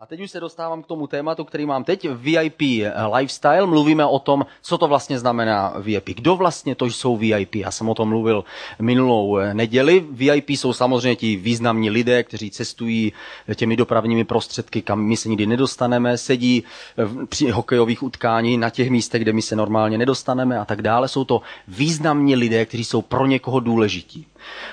[0.00, 2.60] A teď už se dostávám k tomu tématu, který mám teď, VIP
[3.14, 3.66] lifestyle.
[3.66, 6.08] Mluvíme o tom, co to vlastně znamená VIP.
[6.08, 7.54] Kdo vlastně to jsou VIP?
[7.54, 8.44] Já jsem o tom mluvil
[8.78, 10.04] minulou neděli.
[10.10, 13.12] VIP jsou samozřejmě ti významní lidé, kteří cestují
[13.54, 16.64] těmi dopravními prostředky, kam my se nikdy nedostaneme, sedí
[17.28, 21.08] při hokejových utkání na těch místech, kde my se normálně nedostaneme a tak dále.
[21.08, 24.26] Jsou to významní lidé, kteří jsou pro někoho důležití.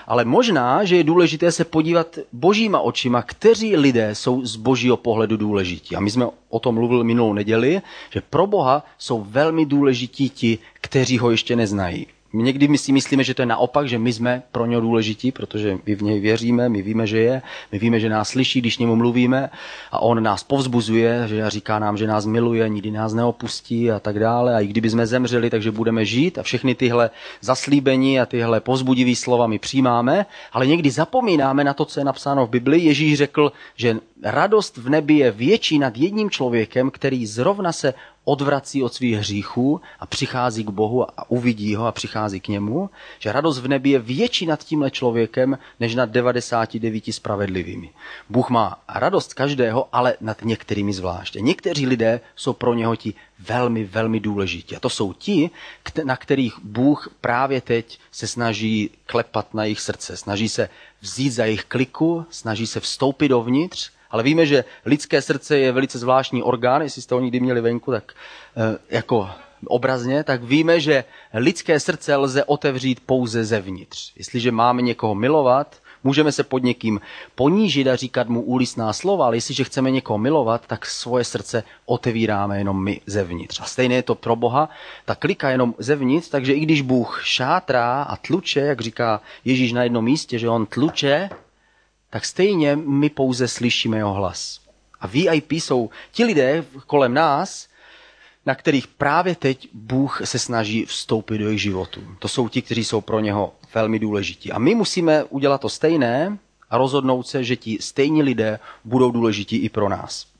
[0.07, 5.37] Ale možná, že je důležité se podívat božíma očima, kteří lidé jsou z božího pohledu
[5.37, 5.95] důležití.
[5.95, 10.59] A my jsme o tom mluvili minulou neděli, že pro Boha jsou velmi důležití ti,
[10.73, 12.07] kteří ho ještě neznají.
[12.35, 15.77] Někdy my si myslíme, že to je naopak, že my jsme pro něho důležití, protože
[15.85, 18.95] my v něj věříme, my víme, že je, my víme, že nás slyší, když němu
[18.95, 19.49] mluvíme
[19.91, 24.19] a on nás povzbuzuje, že říká nám, že nás miluje, nikdy nás neopustí a tak
[24.19, 24.55] dále.
[24.55, 27.09] A i kdyby jsme zemřeli, takže budeme žít a všechny tyhle
[27.41, 32.45] zaslíbení a tyhle povzbudivý slova my přijímáme, ale někdy zapomínáme na to, co je napsáno
[32.45, 32.79] v Bibli.
[32.79, 38.83] Ježíš řekl, že radost v nebi je větší nad jedním člověkem, který zrovna se odvrací
[38.83, 42.89] od svých hříchů a přichází k Bohu a uvidí ho a přichází k němu,
[43.19, 47.89] že radost v nebi je větší nad tímhle člověkem, než nad 99 spravedlivými.
[48.29, 51.41] Bůh má radost každého, ale nad některými zvláště.
[51.41, 54.75] Někteří lidé jsou pro něho ti velmi, velmi důležití.
[54.75, 55.49] A to jsou ti,
[56.03, 60.69] na kterých Bůh právě teď se snaží klepat na jejich srdce, snaží se
[61.01, 65.99] vzít za jejich kliku, snaží se vstoupit dovnitř ale víme, že lidské srdce je velice
[65.99, 68.13] zvláštní orgán, jestli jste ho nikdy měli venku, tak
[68.57, 69.29] eh, jako
[69.65, 74.13] obrazně, tak víme, že lidské srdce lze otevřít pouze zevnitř.
[74.15, 77.01] Jestliže máme někoho milovat, můžeme se pod někým
[77.35, 82.57] ponížit a říkat mu úlisná slova, ale jestliže chceme někoho milovat, tak svoje srdce otevíráme
[82.57, 83.59] jenom my zevnitř.
[83.59, 84.69] A stejně je to pro Boha,
[85.05, 89.83] ta klika jenom zevnitř, takže i když Bůh šátrá a tluče, jak říká Ježíš na
[89.83, 91.29] jednom místě, že on tluče,
[92.13, 94.59] tak stejně my pouze slyšíme jeho hlas.
[94.99, 97.67] A VIP jsou ti lidé kolem nás,
[98.45, 102.01] na kterých právě teď Bůh se snaží vstoupit do jejich životu.
[102.19, 104.51] To jsou ti, kteří jsou pro něho velmi důležití.
[104.51, 106.37] A my musíme udělat to stejné
[106.69, 110.32] a rozhodnout se, že ti stejní lidé budou důležití i pro nás.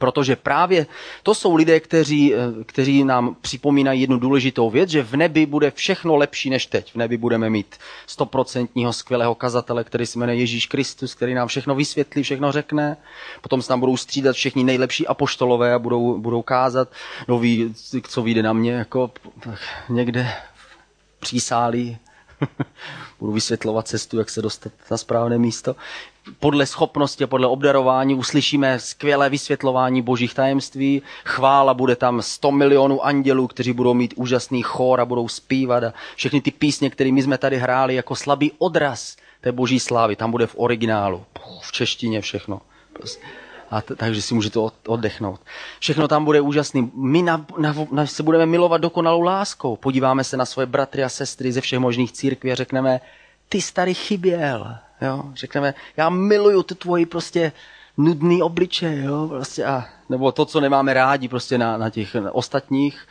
[0.00, 0.86] Protože právě
[1.22, 5.70] to jsou lidé, kteří, eh, kteří nám připomínají jednu důležitou věc, že v nebi bude
[5.70, 6.92] všechno lepší než teď.
[6.92, 11.74] V nebi budeme mít stoprocentního skvělého kazatele, který se jmenuje Ježíš Kristus, který nám všechno
[11.74, 12.96] vysvětlí, všechno řekne.
[13.40, 16.88] Potom se tam budou střídat všichni nejlepší apoštolové a budou, budou kázat.
[17.28, 17.74] No ví,
[18.08, 19.10] co vyjde na mě, jako
[19.88, 20.32] někde
[21.18, 21.98] přísálí
[23.20, 25.76] budu vysvětlovat cestu, jak se dostat na správné místo
[26.38, 31.02] podle schopnosti a podle obdarování uslyšíme skvělé vysvětlování božích tajemství.
[31.24, 35.92] Chvála bude tam 100 milionů andělů, kteří budou mít úžasný chor a budou zpívat a
[36.16, 40.30] všechny ty písně, které my jsme tady hráli jako slabý odraz té boží slávy, tam
[40.30, 41.24] bude v originálu,
[41.60, 42.60] v češtině všechno.
[43.70, 45.40] A t- takže si můžete oddechnout.
[45.78, 46.90] Všechno tam bude úžasný.
[46.94, 49.76] My na, na, na, se budeme milovat dokonalou láskou.
[49.76, 53.00] Podíváme se na svoje bratry a sestry ze všech možných církví a řekneme,
[53.50, 54.76] ty starý chyběl.
[55.02, 55.24] Jo?
[55.34, 57.52] Řekneme, já miluju ty tvoji prostě
[57.96, 59.26] nudný obličej, jo?
[59.28, 63.08] Prostě a, nebo to, co nemáme rádi prostě na, na těch ostatních.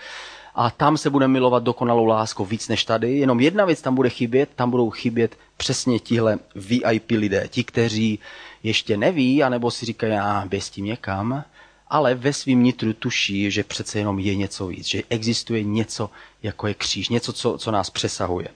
[0.55, 3.17] A tam se bude milovat dokonalou láskou víc než tady.
[3.17, 7.47] Jenom jedna věc tam bude chybět, tam budou chybět přesně tihle VIP lidé.
[7.47, 8.19] Ti, kteří
[8.63, 11.43] ještě neví, anebo si říkají, já běž tím někam,
[11.87, 16.09] ale ve svým nitru tuší, že přece jenom je něco víc, že existuje něco,
[16.43, 18.47] jako je kříž, něco, co, co nás přesahuje.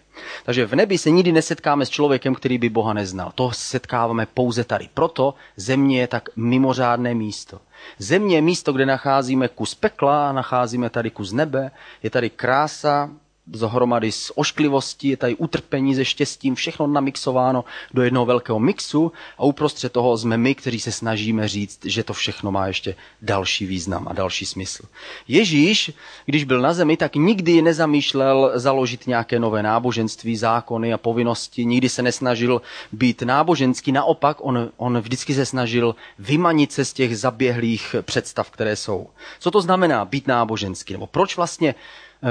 [0.46, 3.32] Takže v nebi se nikdy nesetkáme s člověkem, který by Boha neznal.
[3.36, 4.90] To setkáváme pouze tady.
[4.94, 7.62] Proto země je tak mimořádné místo.
[7.98, 11.72] Země je místo, kde nacházíme kus pekla, nacházíme tady kus nebe,
[12.04, 13.10] je tady krása,
[13.52, 19.44] zohromady s ošklivostí, je tady utrpení se štěstím, všechno namixováno do jednoho velkého mixu a
[19.44, 24.08] uprostřed toho jsme my, kteří se snažíme říct, že to všechno má ještě další význam
[24.08, 24.84] a další smysl.
[25.28, 25.92] Ježíš,
[26.26, 31.90] když byl na zemi, tak nikdy nezamýšlel založit nějaké nové náboženství, zákony a povinnosti, nikdy
[31.90, 32.62] se nesnažil
[32.92, 38.76] být náboženský, naopak on, on vždycky se snažil vymanit se z těch zaběhlých představ, které
[38.76, 39.08] jsou.
[39.40, 40.94] Co to znamená být náboženský?
[40.94, 41.76] Nebo proč vlastně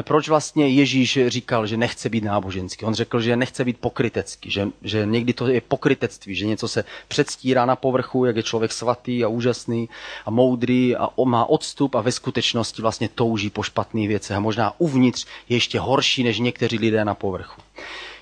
[0.02, 2.84] proč vlastně Ježíš říkal, že nechce být náboženský.
[2.84, 6.84] On řekl, že nechce být pokrytecký, že, že někdy to je pokrytectví, že něco se
[7.08, 9.88] předstírá na povrchu, jak je člověk svatý a úžasný
[10.26, 14.80] a moudrý a má odstup a ve skutečnosti vlastně touží po špatných věcech a možná
[14.80, 17.62] uvnitř je ještě horší než někteří lidé na povrchu.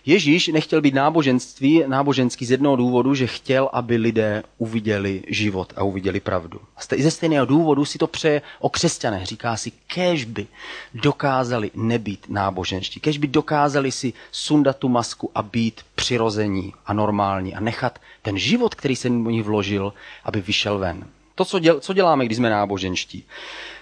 [0.06, 5.82] Ježíš nechtěl být náboženství, náboženský z jednoho důvodu, že chtěl, aby lidé uviděli život a
[5.82, 6.60] uviděli pravdu.
[6.76, 9.26] A ze stejného důvodu si to přeje o křesťanech.
[9.26, 10.46] Říká si, kež by
[10.94, 17.54] dokázali nebýt náboženští, kež by dokázali si sundat tu masku a být přirození a normální
[17.54, 19.92] a nechat ten život, který se do nich vložil,
[20.24, 21.04] aby vyšel ven.
[21.34, 23.24] To, co, co děláme, když jsme náboženští.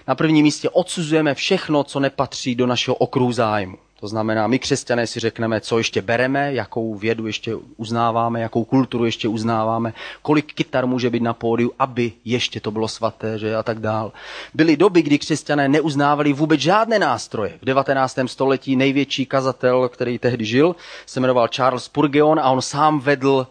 [0.08, 3.78] Na prvním místě odsuzujeme všechno, co nepatří do našeho okruhu zájmu.
[4.00, 9.04] To znamená, my křesťané si řekneme, co ještě bereme, jakou vědu ještě uznáváme, jakou kulturu
[9.04, 9.92] ještě uznáváme,
[10.22, 14.12] kolik kytar může být na pódiu, aby ještě to bylo svaté, že a tak dál.
[14.54, 17.58] Byly doby, kdy křesťané neuznávali vůbec žádné nástroje.
[17.62, 18.18] V 19.
[18.26, 23.46] století největší kazatel, který tehdy žil, se jmenoval Charles Spurgeon a on sám vedl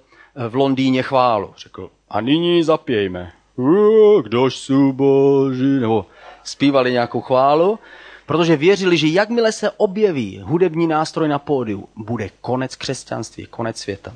[0.50, 1.54] v Londýně chválu.
[1.58, 3.32] Řekl, a nyní zapějme.
[4.24, 6.06] Kdož jsou boží, nebo
[6.44, 7.80] zpívali nějakou chválu
[8.28, 14.16] protože věřili, že jakmile se objeví hudební nástroj na pódiu, bude konec křesťanství, konec světa.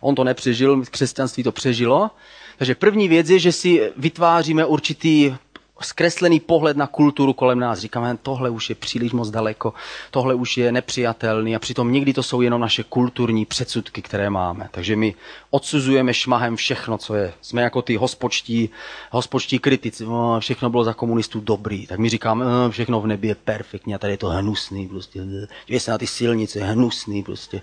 [0.00, 2.10] On to nepřežil, křesťanství to přežilo.
[2.58, 5.34] Takže první věc je, že si vytváříme určitý
[5.80, 7.78] zkreslený pohled na kulturu kolem nás.
[7.78, 9.74] Říkáme, tohle už je příliš moc daleko,
[10.10, 14.68] tohle už je nepřijatelný a přitom někdy to jsou jenom naše kulturní předsudky, které máme.
[14.70, 15.14] Takže my
[15.50, 17.32] odsuzujeme šmahem všechno, co je.
[17.40, 18.70] Jsme jako ty hospočtí,
[19.10, 20.04] hospočtí kritici.
[20.04, 21.86] No, všechno bylo za komunistů dobrý.
[21.86, 24.88] Tak my říkáme, no, všechno v nebi je perfektní a tady je to hnusný.
[24.88, 25.20] Prostě.
[25.66, 27.22] Dívej se na ty silnice, hnusný.
[27.22, 27.60] Prostě.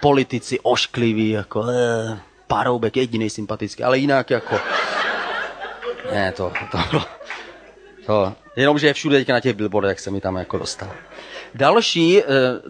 [0.00, 4.56] Politici oškliví, jako eh, paroubek jediný sympatický, ale jinak jako...
[6.12, 7.04] Ne, to, to bylo...
[8.06, 10.90] To, jenom, že je všude teďka na těch billboardech, se mi tam jako dostal.
[11.54, 12.24] Další, eh,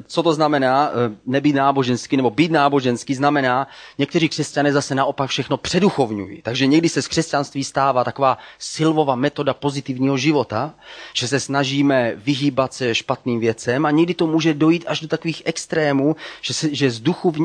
[0.07, 3.69] co to znamená eh, nebýt náboženský nebo být náboženský, znamená,
[3.99, 6.43] někteří křesťané zase naopak všechno předuchovňují.
[6.43, 10.75] Takže někdy se z křesťanství stává taková silvová metoda pozitivního života,
[11.15, 15.43] že se snažíme vyhýbat se špatným věcem a někdy to může dojít až do takových
[15.45, 16.91] extrémů, že, se, že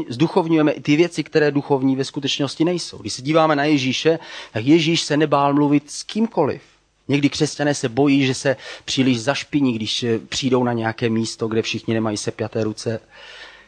[0.10, 2.98] zduchovňujeme i ty věci, které duchovní ve skutečnosti nejsou.
[2.98, 4.20] Když se díváme na Ježíše,
[4.54, 6.75] tak Ježíš se nebál mluvit s kýmkoliv
[7.08, 8.56] Někdy křesťané se bojí, že se
[8.86, 13.00] příliš zašpiní, když eh, přijdou na nějaké místo, kde všichni nemají sepjaté ruce.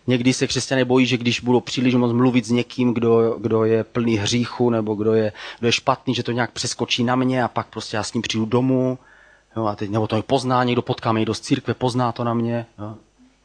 [0.08, 3.84] Někdy se křesťané bojí, že když budou příliš moc mluvit s někým, kdo, kdo je
[3.84, 7.48] plný hříchu nebo kdo je, kdo je špatný, že to nějak přeskočí na mě a
[7.48, 8.98] pak prostě já s ním přijdu domů.
[9.58, 12.34] Jo, a teď, nebo to pozná, někdo potká mě někdo z církve, pozná to na
[12.34, 12.66] mě.
[12.80, 12.96] Jo.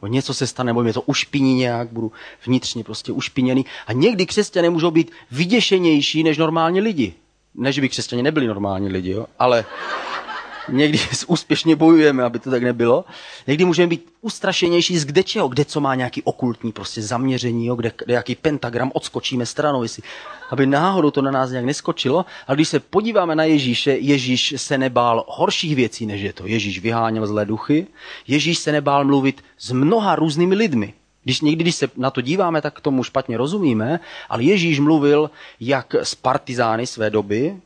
[0.07, 2.11] Něco se stane, nebo mě to ušpiní nějak, budu
[2.45, 3.65] vnitřně prostě ušpiněný.
[3.87, 7.13] A někdy křesťané můžou být vyděšenější než normální lidi.
[7.55, 9.25] Ne, že by křesťané nebyli normální lidi, jo?
[9.39, 9.65] ale
[10.69, 13.05] někdy úspěšně bojujeme, aby to tak nebylo.
[13.47, 17.75] Někdy můžeme být ustrašenější z kde čeho, kde co má nějaký okultní prostě zaměření, jo?
[17.75, 20.03] Kde, kde jaký pentagram odskočíme stranou, jestli,
[20.49, 22.25] aby náhodou to na nás nějak neskočilo.
[22.47, 26.47] A když se podíváme na Ježíše, Ježíš se nebál horších věcí, než je to.
[26.47, 27.87] Ježíš vyháněl zlé duchy,
[28.27, 30.93] Ježíš se nebál mluvit s mnoha různými lidmi.
[31.23, 33.99] Když někdy, když se na to díváme, tak tomu špatně rozumíme,
[34.29, 35.29] ale Ježíš mluvil
[35.59, 37.57] jak s partizány své doby,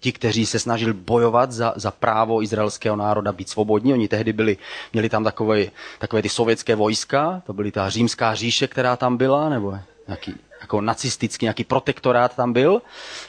[0.00, 3.92] ti, kteří se snažili bojovat za, za právo izraelského národa být svobodní.
[3.92, 4.56] Oni tehdy byli,
[4.92, 5.66] měli tam takové,
[5.98, 10.80] takové ty sovětské vojska, to byly ta římská říše, která tam byla, nebo nějaký jako
[10.80, 12.82] nacistický nějaký protektorát tam byl,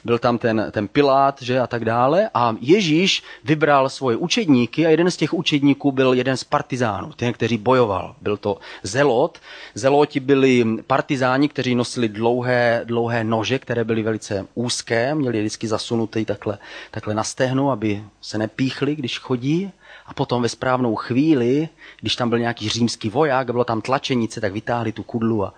[0.06, 2.30] byl tam ten, ten Pilát, že a tak dále.
[2.34, 7.34] A Ježíš vybral svoje učedníky a jeden z těch učedníků byl jeden z partizánů, ten,
[7.34, 8.16] který bojoval.
[8.22, 9.40] Byl to Zelot.
[9.74, 15.68] Zeloti byli partizáni, kteří nosili dlouhé, dlouhé nože, které byly velice úzké, měli je vždycky
[15.68, 16.58] zasunutý takhle,
[16.92, 19.72] takhle na stehnu, aby se nepíchli, když chodí.
[20.06, 21.70] A potom ve správnou chvíli,
[22.02, 25.54] když tam byl nějaký římský voják bylo tam tlačenice, tak vytáhli tu kudlu a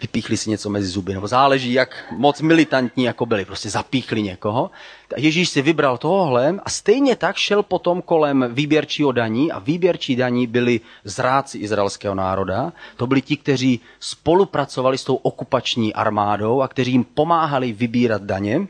[0.00, 4.70] vypíchli si něco mezi zuby, nebo záleží, jak moc militantní jako byli, prostě zapíchli někoho.
[5.16, 10.46] Ježíš si vybral tohle a stejně tak šel potom kolem výběrčího daní a výběrčí daní
[10.46, 12.72] byli zráci izraelského národa.
[12.96, 18.66] To byli ti, kteří spolupracovali s tou okupační armádou a kteří jim pomáhali vybírat daně.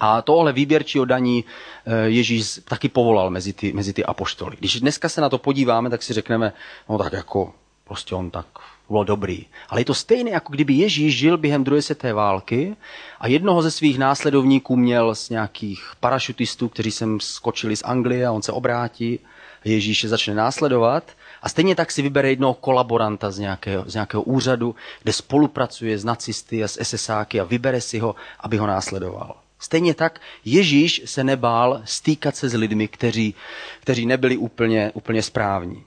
[0.00, 1.44] A tohle výběrčího daní
[1.86, 4.56] eh, Ježíš taky povolal mezi ty, mezi ty apoštoly.
[4.58, 6.52] Když dneska se na to podíváme, tak si řekneme,
[6.88, 7.52] no tak jako
[7.84, 8.46] prostě on tak
[8.88, 9.46] bylo dobrý.
[9.68, 12.76] Ale je to stejné, jako kdyby Ježíš žil během druhé světové války
[13.20, 18.32] a jednoho ze svých následovníků měl z nějakých parašutistů, kteří sem skočili z Anglie a
[18.32, 19.18] on se obrátí
[19.66, 21.10] Ježíš je začne následovat
[21.42, 26.04] a stejně tak si vybere jednoho kolaboranta z nějakého, z nějakého úřadu, kde spolupracuje s
[26.04, 29.36] nacisty a s SSáky a vybere si ho, aby ho následoval.
[29.58, 33.34] Stejně tak Ježíš se nebál stýkat se s lidmi, kteří,
[33.80, 35.84] kteří nebyli úplně, úplně správní.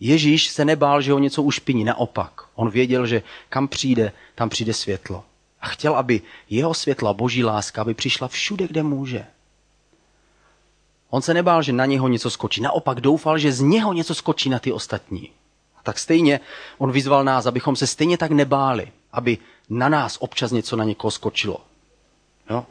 [0.00, 2.42] Ježíš se nebál, že ho něco ušpiní, naopak.
[2.54, 5.24] On věděl, že kam přijde, tam přijde světlo.
[5.60, 9.26] A chtěl, aby jeho světla, boží láska, aby přišla všude, kde může.
[11.10, 12.60] On se nebál, že na něho něco skočí.
[12.60, 15.30] Naopak doufal, že z něho něco skočí na ty ostatní.
[15.76, 16.40] A tak stejně
[16.78, 19.38] on vyzval nás, abychom se stejně tak nebáli, aby
[19.68, 21.60] na nás občas něco na někoho skočilo.
[22.50, 22.66] Jo?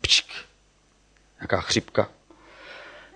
[0.00, 0.26] Pčk.
[1.40, 2.08] Jaká chřipka.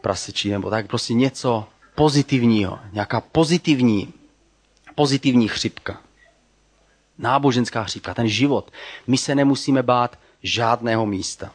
[0.00, 0.87] Prasečí nebo tak.
[0.87, 1.66] Prostě něco,
[1.97, 4.12] pozitivního, nějaká pozitivní,
[4.95, 6.00] pozitivní chřipka.
[7.19, 8.71] Náboženská chřipka, ten život.
[9.07, 11.53] My se nemusíme bát žádného místa.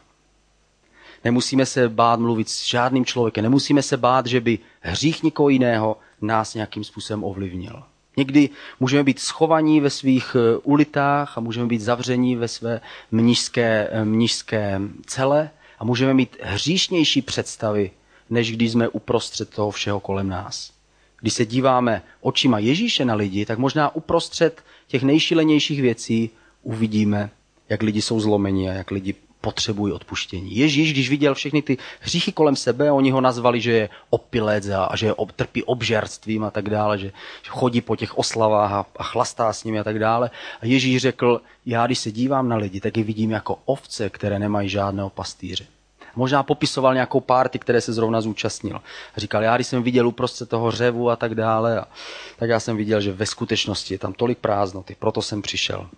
[1.24, 5.98] Nemusíme se bát mluvit s žádným člověkem, nemusíme se bát, že by hřích někoho jiného
[6.22, 7.84] nás nějakým způsobem ovlivnil.
[8.18, 12.82] Někdy můžeme být schovaní ve svých eh, ulitách a můžeme být zavření ve své
[13.12, 17.92] mnižské, eh, mnižské cele a můžeme mít hříšnější představy,
[18.32, 20.72] než když jsme uprostřed toho všeho kolem nás.
[21.22, 26.30] Když se díváme očima Ježíše na lidi, tak možná uprostřed těch nejšilenějších věcí
[26.64, 27.30] uvidíme,
[27.70, 30.58] jak lidi jsou zlomeni a jak lidi potřebují odpuštění.
[30.58, 34.84] Ježíš, když viděl všechny ty hříchy kolem sebe, oni ho nazvali, že je opilec a,
[34.84, 37.08] a že je, trpí obžerstvím a tak dále, že,
[37.44, 40.30] že chodí po těch oslavách a, a chlastá s nimi a tak dále.
[40.62, 44.40] A Ježíš řekl, já když se dívám na lidi, tak je vidím jako ovce, které
[44.40, 45.66] nemají žádného pastýře.
[46.16, 48.82] Možná popisoval nějakou párty, které se zrovna zúčastnil.
[49.18, 51.88] Říkal, já když jsem viděl uprostřed toho řevu a tak dále, a,
[52.38, 55.90] tak já jsem viděl, že ve skutečnosti je tam tolik prázdnoty, proto jsem přišel.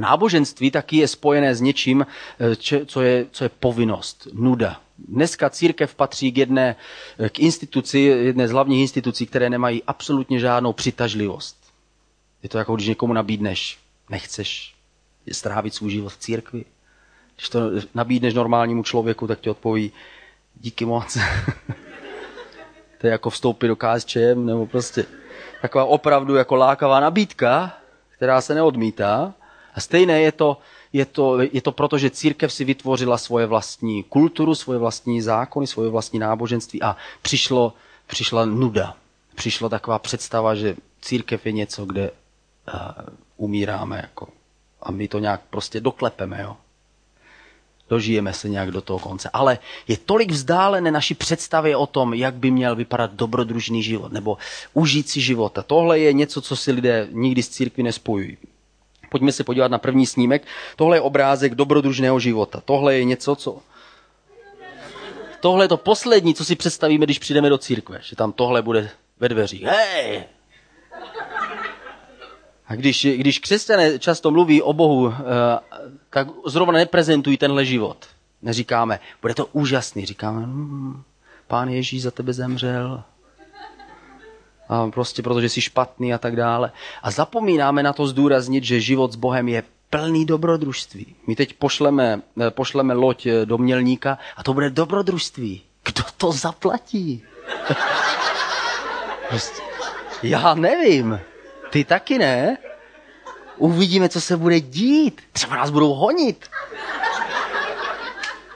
[0.00, 2.06] Náboženství taky je spojené s něčím,
[2.40, 4.80] eh, co je, co je povinnost, nuda.
[4.98, 6.76] Dneska církev patří k jedné
[7.18, 11.56] eh, k instituci, jedné z hlavních institucí, které nemají absolutně žádnou přitažlivost.
[12.42, 13.78] Je to jako když někomu nabídneš,
[14.10, 14.74] nechceš
[15.32, 16.64] strávit svůj život v církvi.
[17.42, 17.60] Když to
[17.94, 19.92] nabídneš normálnímu člověku, tak ti odpoví,
[20.60, 21.18] díky moc.
[22.98, 25.04] to je jako vstoupit do KSČM, nebo prostě
[25.62, 27.78] taková opravdu jako lákavá nabídka,
[28.10, 29.34] která se neodmítá.
[29.74, 30.58] A stejné je to,
[30.92, 35.66] je to, je to proto, že církev si vytvořila svoje vlastní kulturu, svoje vlastní zákony,
[35.66, 37.72] svoje vlastní náboženství a přišlo,
[38.06, 38.96] přišla nuda.
[39.34, 42.80] Přišla taková představa, že církev je něco, kde uh,
[43.36, 44.28] umíráme jako,
[44.82, 46.42] a my to nějak prostě doklepeme.
[46.42, 46.56] Jo?
[47.92, 49.30] Dožijeme se nějak do toho konce.
[49.32, 49.58] Ale
[49.88, 54.38] je tolik vzdálené naší představě o tom, jak by měl vypadat dobrodružný život nebo
[54.72, 55.62] užít si života.
[55.62, 58.36] Tohle je něco, co si lidé nikdy z církvy nespojují.
[59.10, 60.46] Pojďme se podívat na první snímek.
[60.76, 62.62] Tohle je obrázek dobrodružného života.
[62.64, 63.60] Tohle je něco, co...
[65.40, 68.00] Tohle je to poslední, co si představíme, když přijdeme do církve.
[68.02, 69.62] Že tam tohle bude ve dveřích.
[69.62, 70.24] Hej!
[72.72, 75.18] A když, když křesťané často mluví o Bohu, eh,
[76.10, 78.06] tak zrovna neprezentují tenhle život.
[78.42, 80.06] Neříkáme, bude to úžasný.
[80.06, 81.02] Říkáme, hm,
[81.48, 83.02] pán Ježíš za tebe zemřel,
[84.68, 86.72] a prostě protože jsi špatný a tak dále.
[87.02, 91.14] A zapomínáme na to zdůraznit, že život s Bohem je plný dobrodružství.
[91.26, 95.62] My teď pošleme, eh, pošleme loď eh, do Mělníka a to bude dobrodružství.
[95.84, 97.22] Kdo to zaplatí?
[99.28, 99.62] prostě,
[100.22, 101.20] já nevím.
[101.72, 102.56] Ty taky ne?
[103.56, 105.20] Uvidíme, co se bude dít.
[105.32, 106.46] Třeba nás budou honit.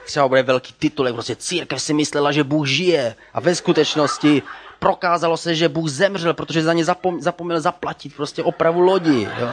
[0.05, 3.15] Třeba bude velký titulek, prostě církev si myslela, že Bůh žije.
[3.33, 4.43] A ve skutečnosti
[4.79, 9.29] prokázalo se, že Bůh zemřel, protože za ně zapom, zapomněl zaplatit prostě opravu lodi.
[9.39, 9.49] Jo.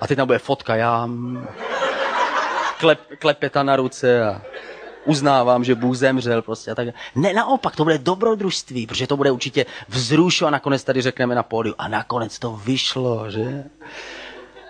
[0.00, 1.08] A teď tam bude fotka, já
[2.78, 4.42] klep, klepeta na ruce a
[5.06, 6.88] uznávám, že Bůh zemřel prostě a tak.
[7.14, 11.42] Ne, naopak, to bude dobrodružství, protože to bude určitě vzrušo a nakonec tady řekneme na
[11.42, 11.74] pódiu.
[11.78, 13.64] A nakonec to vyšlo, že?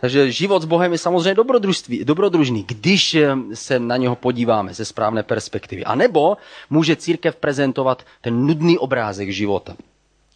[0.00, 4.84] Takže život s Bohem je samozřejmě dobrodružství, dobrodružný, když eh, se na něho podíváme ze
[4.84, 5.84] správné perspektivy.
[5.84, 6.36] A nebo
[6.70, 9.76] může církev prezentovat ten nudný obrázek života.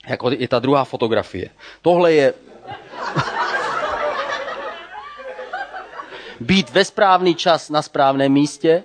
[0.08, 1.50] Jako je ta druhá fotografie.
[1.82, 2.34] Tohle je
[6.40, 8.84] být ve správný čas na správném místě,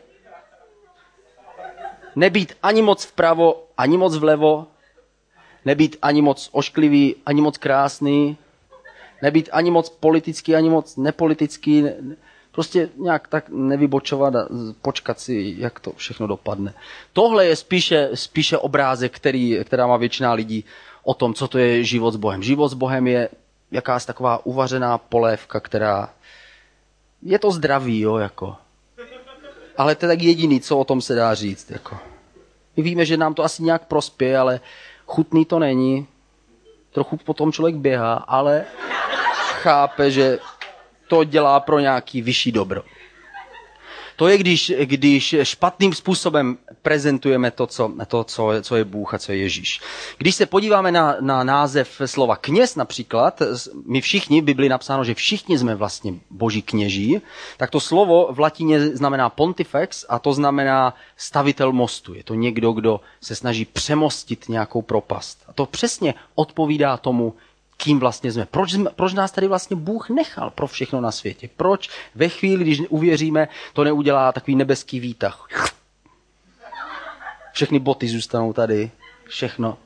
[2.15, 4.67] nebýt ani moc vpravo, ani moc vlevo,
[5.65, 8.37] nebýt ani moc ošklivý, ani moc krásný,
[9.21, 11.83] nebýt ani moc politický, ani moc nepolitický,
[12.51, 14.47] prostě nějak tak nevybočovat a
[14.81, 16.73] počkat si, jak to všechno dopadne.
[17.13, 20.65] Tohle je spíše, spíše obrázek, který, která má většina lidí
[21.03, 22.43] o tom, co to je život s Bohem.
[22.43, 23.29] Život s Bohem je
[23.71, 26.09] jakási taková uvařená polévka, která
[27.21, 28.55] je to zdraví, jo, jako.
[29.77, 31.97] Ale to je tak jediný, co o tom se dá říct, jako.
[32.77, 34.59] My víme, že nám to asi nějak prospěje, ale
[35.05, 36.07] chutný to není.
[36.91, 38.65] Trochu potom člověk běhá, ale
[39.61, 40.39] chápe, že
[41.07, 42.81] to dělá pro nějaký vyšší dobro.
[44.15, 49.17] To je, když, když špatným způsobem prezentujeme to, co, to co, co je Bůh a
[49.19, 49.81] co je Ježíš.
[50.17, 53.41] Když se podíváme na, na název slova kněz například,
[53.85, 57.21] my všichni, v Biblii napsáno, že všichni jsme vlastně boží kněží,
[57.57, 62.13] tak to slovo v latině znamená pontifex a to znamená stavitel mostu.
[62.13, 65.43] Je to někdo, kdo se snaží přemostit nějakou propast.
[65.47, 67.33] A to přesně odpovídá tomu,
[67.77, 68.45] kým vlastně jsme.
[68.45, 71.49] Proč, jsme, proč nás tady vlastně Bůh nechal pro všechno na světě?
[71.57, 75.47] Proč ve chvíli, když uvěříme, to neudělá takový nebeský výtah?
[77.53, 78.91] Všechny boty zůstanou tady,
[79.27, 79.77] všechno.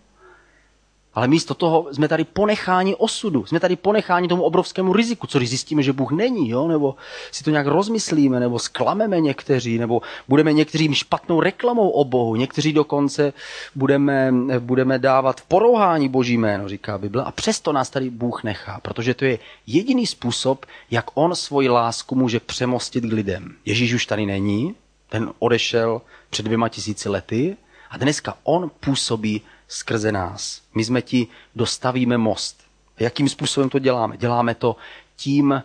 [1.19, 5.49] Ale místo toho jsme tady ponecháni osudu, jsme tady ponecháni tomu obrovskému riziku, co když
[5.49, 6.67] zjistíme, že Bůh není, jo?
[6.67, 6.95] nebo
[7.31, 12.73] si to nějak rozmyslíme, nebo sklameme někteří, nebo budeme některým špatnou reklamou o Bohu, někteří
[12.73, 13.33] dokonce
[13.75, 19.13] budeme, budeme dávat porouhání Boží jméno, říká Bible, a přesto nás tady Bůh nechá, protože
[19.13, 23.55] to je jediný způsob, jak On svoji lásku může přemostit k lidem.
[23.65, 24.75] Ježíš už tady není,
[25.09, 27.57] ten odešel před dvěma tisíci lety
[27.89, 30.61] a dneska On působí skrze nás.
[30.75, 32.63] My jsme ti, dostavíme most.
[32.99, 34.17] Jakým způsobem to děláme?
[34.17, 34.75] Děláme to
[35.15, 35.63] tím,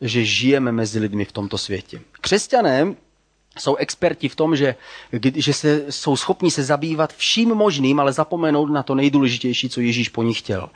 [0.00, 2.00] že žijeme mezi lidmi v tomto světě.
[2.20, 2.94] Křesťané
[3.58, 4.74] jsou experti v tom, že,
[5.34, 10.08] že se, jsou schopni se zabývat vším možným, ale zapomenout na to nejdůležitější, co Ježíš
[10.08, 10.68] po nich chtěl.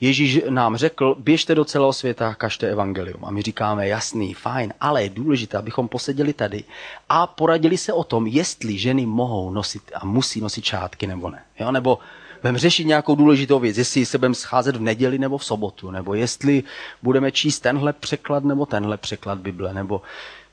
[0.00, 3.24] Ježíš nám řekl, běžte do celého světa, kažte evangelium.
[3.24, 6.64] A my říkáme, jasný, fajn, ale je důležité, abychom poseděli tady
[7.08, 11.44] a poradili se o tom, jestli ženy mohou nosit a musí nosit šátky nebo ne.
[11.60, 11.72] Jo?
[11.72, 11.98] Nebo
[12.42, 16.14] budeme řešit nějakou důležitou věc, jestli se budeme scházet v neděli nebo v sobotu, nebo
[16.14, 16.62] jestli
[17.02, 20.02] budeme číst tenhle překlad nebo tenhle překlad Bible, nebo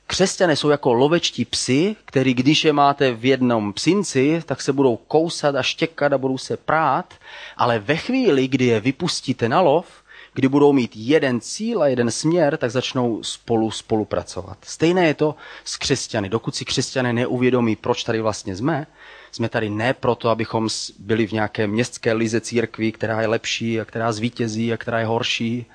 [0.06, 4.96] Křesťané jsou jako lovečtí psy, který když je máte v jednom psinci, tak se budou
[4.96, 7.14] kousat a štěkat a budou se prát,
[7.56, 9.86] ale ve chvíli, kdy je vypustíte na lov,
[10.34, 14.58] kdy budou mít jeden cíl a jeden směr, tak začnou spolu spolupracovat.
[14.62, 16.28] Stejné je to s křesťany.
[16.28, 18.86] Dokud si křesťané neuvědomí, proč tady vlastně jsme,
[19.34, 23.84] jsme tady ne proto, abychom byli v nějaké městské lize církví, která je lepší a
[23.84, 25.66] která zvítězí a která je horší,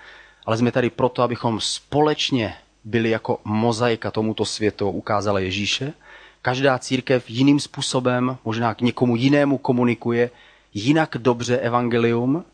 [0.46, 5.94] ale jsme tady proto, abychom společně byli jako mozaika tomuto světu, ukázala Ježíše.
[6.42, 10.30] Každá církev jiným způsobem, možná k někomu jinému komunikuje
[10.74, 12.46] jinak dobře evangelium,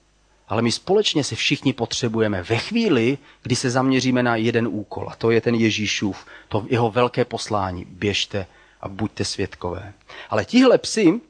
[0.48, 5.16] ale my společně se všichni potřebujeme ve chvíli, kdy se zaměříme na jeden úkol, a
[5.16, 7.86] to je ten Ježíšův, to jeho velké poslání.
[7.90, 8.48] Běžte
[8.86, 9.94] a buďte světkové.
[10.30, 11.22] Ale tihle psy,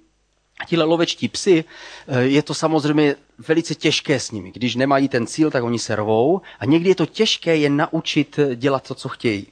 [0.68, 1.64] tihle lovečtí psy,
[2.08, 3.16] eh, je to samozřejmě
[3.48, 4.52] velice těžké s nimi.
[4.52, 8.40] Když nemají ten cíl, tak oni se rvou a někdy je to těžké je naučit
[8.56, 9.48] dělat to, co chtějí.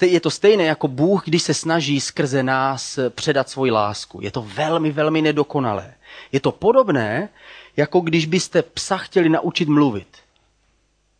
[0.00, 4.20] Je to stejné jako Bůh, když se snaží skrze nás předat svoji lásku.
[4.22, 5.94] Je to velmi, velmi nedokonalé.
[6.32, 7.28] Je to podobné,
[7.76, 10.08] jako když byste psa chtěli naučit mluvit.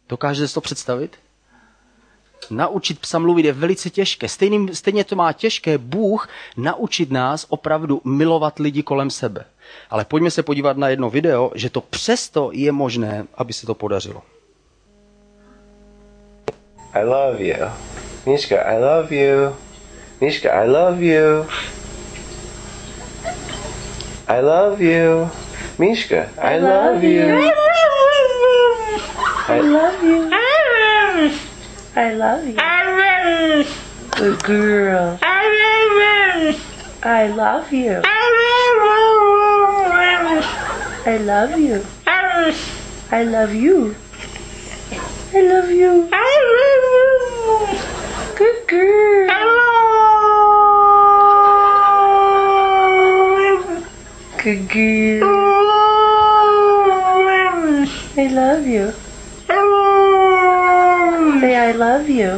[0.08, 1.16] Dokážete si to představit?
[2.50, 4.28] Naučit psa mluvit je velice těžké.
[4.28, 9.44] Stejný, stejně to má těžké Bůh naučit nás opravdu milovat lidi kolem sebe.
[9.90, 13.74] Ale pojďme se podívat na jedno video, že to přesto je možné, aby se to
[13.74, 14.22] podařilo.
[16.94, 17.56] I love you.
[18.26, 19.56] Mishka, I love you.
[20.20, 21.46] Mishka, I love you.
[24.28, 25.30] I love you.
[25.78, 27.52] Mishka, I love you.
[29.48, 30.30] I love you.
[30.30, 30.40] I
[31.20, 31.51] love you.
[34.16, 35.18] Good girl.
[37.02, 38.00] I love you.
[41.04, 41.84] I love you.
[43.10, 43.94] I love you.
[45.34, 46.08] I love you.
[48.36, 49.28] Good girl.
[54.42, 55.28] Good girl.
[58.16, 58.94] I love you.
[61.82, 62.30] Love you.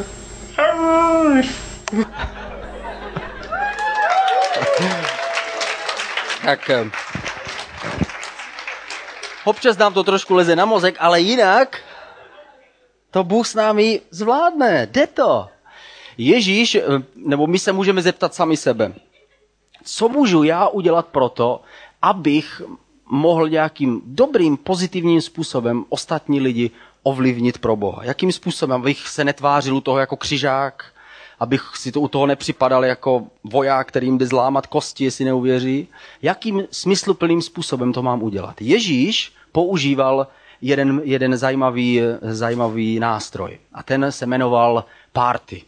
[6.45, 6.71] Tak
[9.45, 11.77] občas nám to trošku leze na mozek, ale jinak
[13.11, 14.89] to Bůh s námi zvládne.
[14.91, 15.49] Jde to.
[16.19, 16.77] Ježíš,
[17.17, 18.93] nebo my se můžeme zeptat sami sebe.
[19.85, 21.61] Co můžu já udělat proto,
[22.03, 22.63] abych
[23.07, 26.71] mohl nějakým dobrým, pozitivním způsobem ostatní lidi
[27.05, 28.05] ovlivnit pro Boha?
[28.05, 28.81] Jakým způsobem?
[28.81, 30.85] Abych se netvářil u toho jako křižák,
[31.41, 35.89] abych si to u toho nepřipadal jako voják, kterým jde zlámat kosti, jestli neuvěří.
[36.23, 38.63] Jakým smysluplným způsobem to mám udělat?
[38.63, 40.27] Ježíš používal
[40.61, 45.63] jeden, jeden zajímavý, zajímavý nástroj a ten se jmenoval party.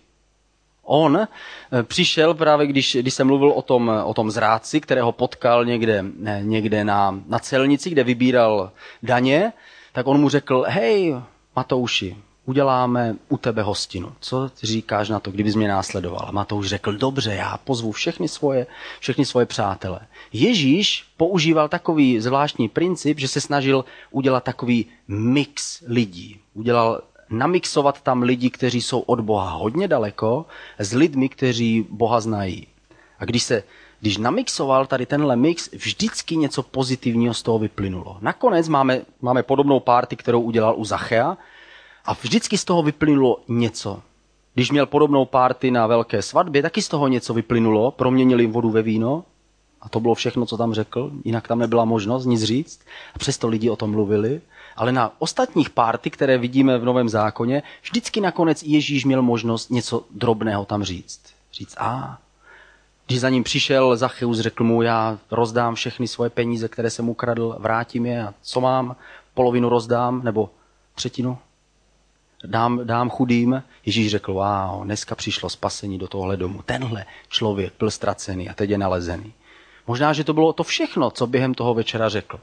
[0.87, 5.65] On eh, přišel právě, když, když jsem mluvil o tom, o tom zrádci, kterého potkal
[5.65, 6.05] někde,
[6.41, 8.71] někde na, na celnici, kde vybíral
[9.03, 9.53] daně,
[9.97, 11.17] tak on mu řekl, hej,
[11.57, 14.13] Matouši, uděláme u tebe hostinu.
[14.21, 16.25] Co ty říkáš na to, kdybys mě následoval?
[16.29, 18.67] A Matouš řekl, dobře, já pozvu všechny svoje,
[19.01, 20.01] všechny svoje přátele.
[20.33, 26.41] Ježíš používal takový zvláštní princip, že se snažil udělat takový mix lidí.
[26.55, 30.47] Udělal namixovat tam lidi, kteří jsou od Boha hodně daleko,
[30.79, 32.67] s lidmi, kteří Boha znají.
[33.19, 33.63] A když se
[34.07, 38.19] když namixoval tady tenhle mix, vždycky něco pozitivního z toho vyplynulo.
[38.21, 41.37] Nakonec máme, máme podobnou párty, kterou udělal u Zachea
[42.05, 44.03] a vždycky z toho vyplynulo něco.
[44.55, 48.83] Když měl podobnou párty na velké svatbě, taky z toho něco vyplynulo, proměnili vodu ve
[48.83, 49.25] víno
[49.81, 52.81] a to bylo všechno, co tam řekl, jinak tam nebyla možnost nic říct.
[53.15, 54.41] A přesto lidi o tom mluvili.
[54.77, 60.05] Ale na ostatních párty, které vidíme v Novém zákoně, vždycky nakonec Ježíš měl možnost něco
[60.11, 61.21] drobného tam říct.
[61.53, 62.19] Říct, a
[63.07, 67.57] když za ním přišel Zacheus, řekl mu, já rozdám všechny svoje peníze, které jsem ukradl,
[67.59, 68.97] vrátím je a co mám,
[69.35, 70.51] polovinu rozdám, nebo
[70.95, 71.39] třetinu
[72.45, 73.63] dám, dám chudým.
[73.87, 76.63] Ježíš řekl, wow, dneska přišlo spasení do tohle domu.
[76.63, 79.33] Tenhle člověk byl ztracený a teď je nalezený.
[79.87, 82.41] Možná, že to bylo to všechno, co během toho večera řekl.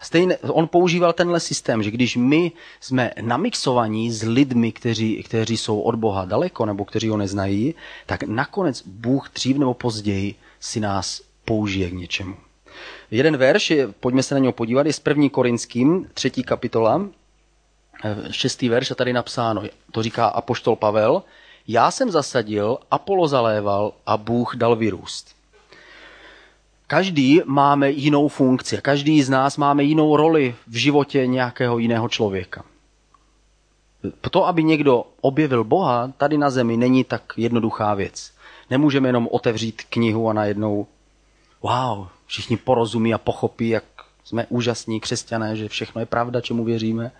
[0.00, 5.80] Stejně, on používal tenhle systém, že když my jsme namixovaní s lidmi, kteří, kteří jsou
[5.80, 7.74] od Boha daleko nebo kteří ho neznají,
[8.06, 12.36] tak nakonec Bůh dřív nebo později si nás použije k něčemu.
[13.10, 17.08] Jeden verš, pojďme se na něho podívat, je z první Korinským, třetí kapitola,
[18.30, 21.22] šestý verš a tady napsáno, to říká apoštol Pavel,
[21.68, 25.35] já jsem zasadil, Apollo zaléval a Bůh dal vyrůst.
[26.86, 32.64] Každý máme jinou funkci, každý z nás máme jinou roli v životě nějakého jiného člověka.
[34.30, 38.32] To, aby někdo objevil Boha tady na zemi, není tak jednoduchá věc.
[38.70, 40.86] Nemůžeme jenom otevřít knihu a najednou,
[41.62, 43.84] wow, všichni porozumí a pochopí, jak
[44.24, 47.12] jsme úžasní křesťané, že všechno je pravda, čemu věříme.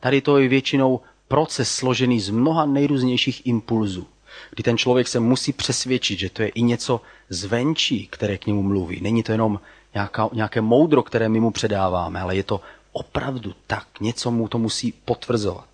[0.00, 4.06] Tady to je většinou proces složený z mnoha nejrůznějších impulzů,
[4.50, 8.62] kdy ten člověk se musí přesvědčit, že to je i něco zvenčí, které k němu
[8.62, 9.00] mluví.
[9.00, 9.60] Není to jenom
[9.94, 12.60] nějaká, nějaké moudro, které my mu předáváme, ale je to
[12.92, 13.86] opravdu tak.
[14.00, 15.66] Něco mu to musí potvrzovat.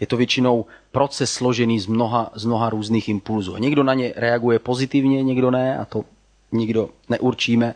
[0.00, 3.54] Je to většinou proces složený z mnoha, z mnoha různých impulzů.
[3.54, 6.04] A někdo na ně reaguje pozitivně, někdo ne, a to
[6.52, 7.74] nikdo neurčíme.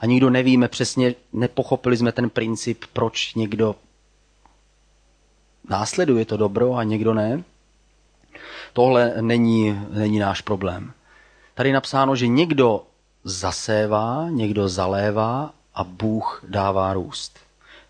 [0.00, 3.74] A nikdo nevíme přesně, nepochopili jsme ten princip, proč někdo
[5.68, 7.42] následuje to dobro a někdo ne.
[8.72, 10.92] Tohle není, není náš problém.
[11.54, 12.82] Tady je napsáno, že někdo
[13.24, 17.38] zasévá, někdo zalévá a Bůh dává růst.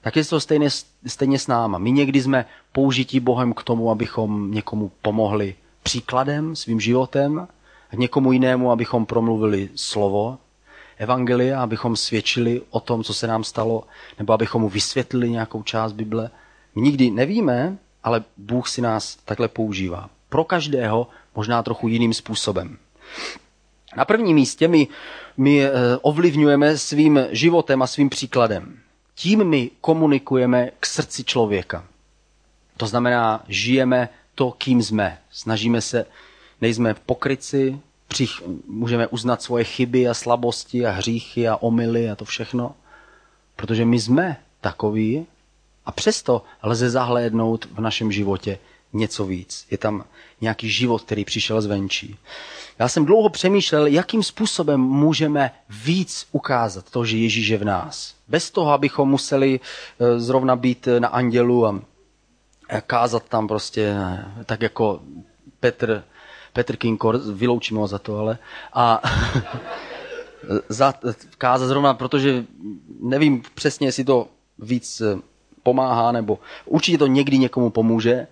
[0.01, 0.69] Tak je to stejně,
[1.07, 1.79] stejně s náma.
[1.79, 7.49] My někdy jsme použití Bohem k tomu, abychom někomu pomohli příkladem, svým životem,
[7.93, 10.39] a někomu jinému, abychom promluvili slovo,
[10.97, 13.85] evangelia, abychom svědčili o tom, co se nám stalo,
[14.19, 16.31] nebo abychom mu vysvětlili nějakou část Bible.
[16.75, 20.11] My nikdy nevíme, ale Bůh si nás takhle používá.
[20.29, 22.79] Pro každého možná trochu jiným způsobem.
[23.97, 24.89] Na prvním místě my,
[25.37, 25.71] my eh,
[26.03, 28.79] ovlivňujeme svým životem a svým příkladem.
[29.15, 31.85] Tím my komunikujeme k srdci člověka.
[32.77, 35.19] To znamená, žijeme to, kým jsme.
[35.31, 36.07] Snažíme se,
[36.61, 42.25] nejsme pokryci, přich, můžeme uznat svoje chyby a slabosti a hříchy a omily a to
[42.25, 42.75] všechno.
[43.57, 45.27] Protože my jsme takoví
[45.87, 48.59] a přesto lze zahlédnout v našem životě
[48.93, 49.67] něco víc.
[49.71, 50.05] Je tam
[50.41, 52.19] nějaký život, který přišel zvenčí.
[52.79, 55.51] Já jsem dlouho přemýšlel, jakým způsobem můžeme
[55.85, 58.15] víc ukázat to, že Ježíš je v nás.
[58.29, 61.81] Bez toho, abychom museli eh, zrovna být na andělu a
[62.87, 65.01] kázat tam prostě eh, tak jako
[65.61, 66.05] Petr,
[66.53, 68.39] Petr Kinkor, vyloučíme ho za to, ale
[68.73, 69.03] a
[70.69, 70.95] za,
[71.39, 72.45] kázat zrovna, protože
[73.01, 75.19] nevím přesně, jestli to víc eh,
[75.63, 78.27] pomáhá, nebo určitě to někdy někomu pomůže,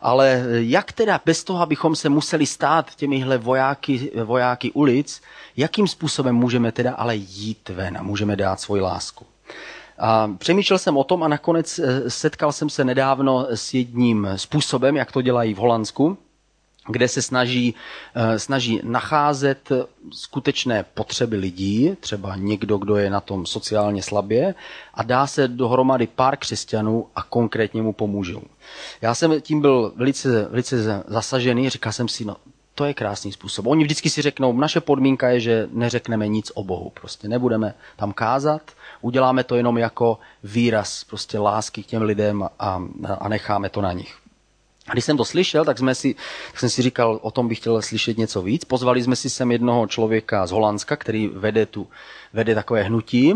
[0.00, 5.22] ale jak teda bez toho, abychom se museli stát těmihle vojáky, vojáky ulic,
[5.56, 9.26] jakým způsobem můžeme teda ale jít ven a můžeme dát svoji lásku?
[9.98, 14.96] A přemýšlel jsem o tom a nakonec eh, setkal jsem se nedávno s jedním způsobem,
[14.96, 16.18] jak to dělají v Holandsku
[16.88, 17.74] kde se snaží,
[18.14, 19.72] eh, snaží nacházet
[20.12, 24.54] skutečné potřeby lidí, třeba někdo, kdo je na tom sociálně slabě,
[24.94, 28.42] a dá se dohromady pár křesťanů a konkrétně mu pomůžou.
[29.00, 32.36] Já jsem tím byl velice, velice zasažený, říkal jsem si, no
[32.76, 33.66] to je krásný způsob.
[33.66, 36.92] Oni vždycky si řeknou, naše podmínka je, že neřekneme nic o Bohu.
[37.00, 38.62] Prostě nebudeme tam kázat,
[39.00, 42.82] uděláme to jenom jako výraz prostě lásky k těm lidem a,
[43.18, 44.25] a necháme to na nich.
[44.88, 46.14] A když jsem to slyšel, tak, jsme si,
[46.50, 48.64] tak jsem si říkal, o tom bych chtěl slyšet něco víc.
[48.64, 51.86] Pozvali jsme si sem jednoho člověka z Holandska, který vede, tu,
[52.32, 53.34] vede takové hnutí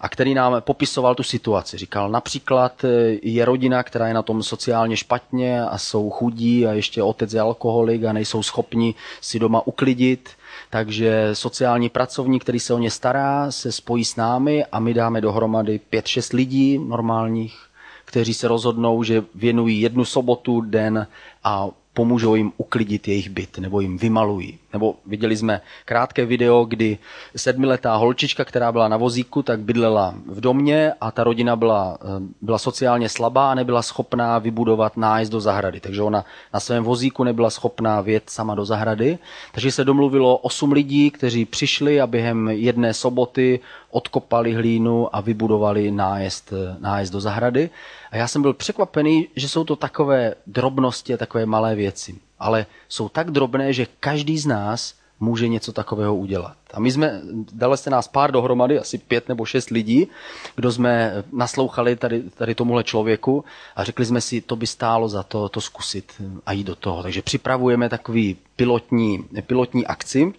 [0.00, 1.78] a který nám popisoval tu situaci.
[1.78, 6.72] Říkal, například eh, je rodina, která je na tom sociálně špatně a jsou chudí a
[6.72, 10.30] ještě otec je alkoholik a nejsou schopni si doma uklidit,
[10.70, 15.20] takže sociální pracovník, který se o ně stará, se spojí s námi a my dáme
[15.20, 17.69] dohromady 5-6 lidí normálních
[18.10, 21.06] kteří se rozhodnou, že věnují jednu sobotu, den
[21.44, 24.58] a pomůžou jim uklidit jejich byt, nebo jim vymalují.
[24.72, 26.98] Nebo viděli jsme krátké video, kdy
[27.36, 32.06] sedmiletá holčička, která byla na vozíku, tak bydlela v domě a ta rodina byla, eh,
[32.40, 35.80] byla sociálně slabá a nebyla schopná vybudovat nájezd do zahrady.
[35.80, 39.18] Takže ona na svém vozíku nebyla schopná vjet sama do zahrady.
[39.52, 43.60] Takže se domluvilo osm lidí, kteří přišli a během jedné soboty
[43.90, 47.70] odkopali hlínu a vybudovali nájezd, nájezd do zahrady.
[48.10, 52.14] A já jsem byl překvapený, že jsou to takové drobnosti takové malé věci.
[52.38, 56.56] Ale jsou tak drobné, že každý z nás může něco takového udělat.
[56.74, 57.20] A my jsme,
[57.52, 60.08] dali jste nás pár dohromady, asi pět nebo šest lidí,
[60.56, 63.44] kdo jsme naslouchali tady, tady tomuhle člověku
[63.76, 66.12] a řekli jsme si, to by stálo za to, to zkusit
[66.46, 67.02] a jít do toho.
[67.02, 70.32] Takže připravujeme takový pilotní, pilotní akci,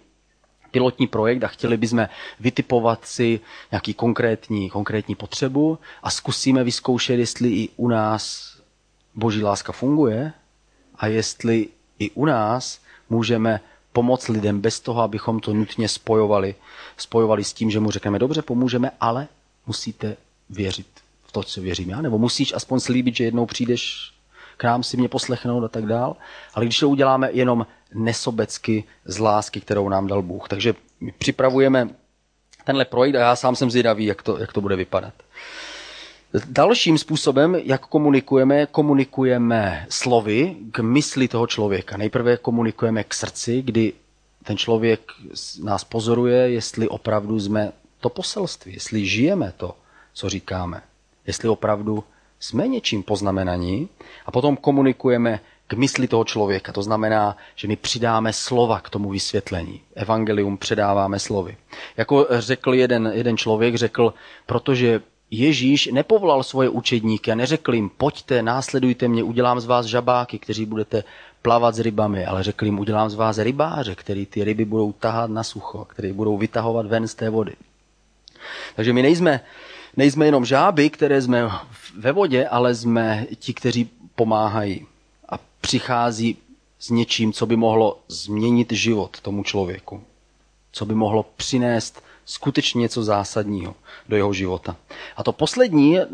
[0.72, 2.08] pilotní projekt a chtěli bychom
[2.40, 8.52] vytipovat si nějaký konkrétní, konkrétní potřebu a zkusíme vyzkoušet, jestli i u nás
[9.14, 10.32] boží láska funguje
[10.94, 12.80] a jestli i u nás
[13.10, 13.60] můžeme
[13.92, 16.54] pomoct lidem bez toho, abychom to nutně spojovali,
[16.96, 19.28] spojovali s tím, že mu řekneme, dobře, pomůžeme, ale
[19.66, 20.16] musíte
[20.50, 20.86] věřit
[21.24, 24.12] v to, co věřím já, nebo musíš aspoň slíbit, že jednou přijdeš
[24.56, 26.16] k nám si mě poslechnout a tak dál.
[26.54, 30.48] Ale když to uděláme jenom nesobecky z lásky, kterou nám dal Bůh.
[30.48, 31.88] Takže my připravujeme
[32.64, 35.14] tenhle projekt a já sám jsem zvědavý, jak to, jak to bude vypadat.
[36.46, 41.96] Dalším způsobem, jak komunikujeme, komunikujeme slovy k mysli toho člověka.
[41.96, 43.92] Nejprve komunikujeme k srdci, kdy
[44.44, 45.00] ten člověk
[45.62, 49.76] nás pozoruje, jestli opravdu jsme to poselství, jestli žijeme to,
[50.12, 50.82] co říkáme,
[51.26, 52.04] jestli opravdu
[52.42, 53.88] jsme něčím poznamenaní
[54.26, 56.72] a potom komunikujeme k mysli toho člověka.
[56.72, 59.80] To znamená, že my přidáme slova k tomu vysvětlení.
[59.94, 61.56] Evangelium předáváme slovy.
[61.96, 64.14] Jako řekl jeden, jeden člověk, řekl,
[64.46, 65.00] protože
[65.30, 70.66] Ježíš nepovolal svoje učedníky a neřekl jim, pojďte, následujte mě, udělám z vás žabáky, kteří
[70.66, 71.04] budete
[71.42, 75.30] plavat s rybami, ale řekl jim, udělám z vás rybáře, který ty ryby budou tahat
[75.30, 77.52] na sucho, který budou vytahovat ven z té vody.
[78.76, 79.40] Takže my nejsme,
[79.96, 81.50] nejsme jenom žáby, které jsme
[81.98, 84.86] ve vodě, ale jsme ti, kteří pomáhají
[85.28, 86.36] a přichází
[86.78, 90.02] s něčím, co by mohlo změnit život tomu člověku.
[90.72, 93.74] Co by mohlo přinést skutečně něco zásadního
[94.08, 94.76] do jeho života.
[95.16, 96.06] A to poslední eh,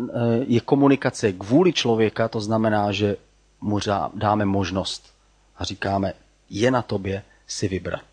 [0.46, 3.16] je komunikace k vůli člověka, to znamená, že
[3.60, 3.78] mu
[4.14, 5.12] dáme možnost
[5.56, 6.12] a říkáme,
[6.50, 8.04] je na tobě si vybrat.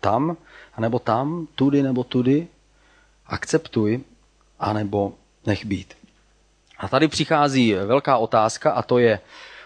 [0.00, 0.36] Tam,
[0.74, 2.48] anebo tam, tudy nebo tudy,
[3.26, 4.00] akceptuj,
[4.62, 5.12] anebo
[5.46, 5.94] nech být.
[6.78, 9.20] A tady přichází velká otázka a to je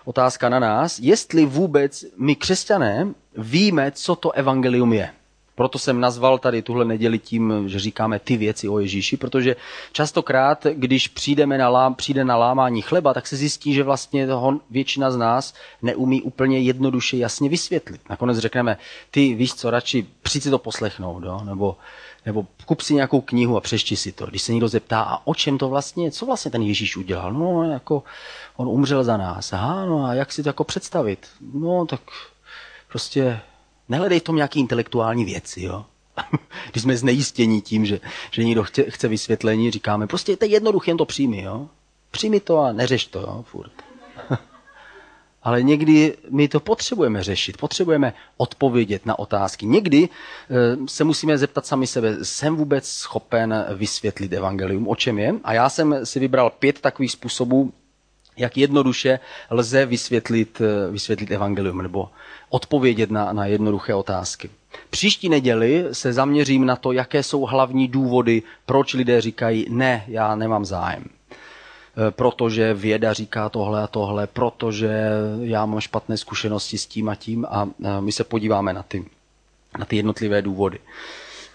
[0.04, 5.10] otázka na nás, jestli vůbec my křesťané víme, co to evangelium je.
[5.56, 9.56] Proto jsem nazval tady tuhle neděli tím, že říkáme ty věci o Ježíši, protože
[9.92, 14.60] častokrát, když přijdeme na lám, přijde na lámání chleba, tak se zjistí, že vlastně toho
[14.70, 18.00] většina z nás neumí úplně jednoduše jasně vysvětlit.
[18.10, 18.76] Nakonec řekneme,
[19.10, 21.40] ty víš co, radši přijď si to poslechnout, jo?
[21.44, 21.76] nebo
[22.26, 24.26] nebo kup si nějakou knihu a přešti si to.
[24.26, 27.32] Když se někdo zeptá, a o čem to vlastně, co vlastně ten Ježíš udělal?
[27.32, 28.02] No, jako
[28.56, 29.52] on umřel za nás.
[29.52, 31.26] Aha, no a jak si to jako představit?
[31.54, 32.00] No, tak
[32.88, 33.40] prostě
[33.88, 35.84] nehledej tom nějaký intelektuální věci, jo.
[36.72, 40.90] Když jsme znejistění tím, že, že někdo chce, chce vysvětlení, říkáme, prostě to je jednoduché,
[40.90, 41.68] jen to přijmi, jo.
[42.10, 43.85] Přijmi to a neřeš to, jo, furt.
[45.46, 49.66] Ale někdy my to potřebujeme řešit, potřebujeme odpovědět na otázky.
[49.66, 55.34] Někdy eh, se musíme zeptat sami sebe, jsem vůbec schopen vysvětlit evangelium, o čem je?
[55.44, 57.72] A já jsem si vybral pět takových způsobů,
[58.36, 59.18] jak jednoduše
[59.50, 62.08] lze vysvětlit, eh, vysvětlit evangelium nebo
[62.48, 64.50] odpovědět na, na jednoduché otázky.
[64.90, 70.34] Příští neděli se zaměřím na to, jaké jsou hlavní důvody, proč lidé říkají, ne, já
[70.34, 71.04] nemám zájem.
[71.98, 77.14] Eh, protože věda říká tohle a tohle, protože já mám špatné zkušenosti s tím a
[77.14, 77.68] tím a
[78.00, 79.04] my se podíváme na ty,
[79.78, 80.78] na ty jednotlivé důvody.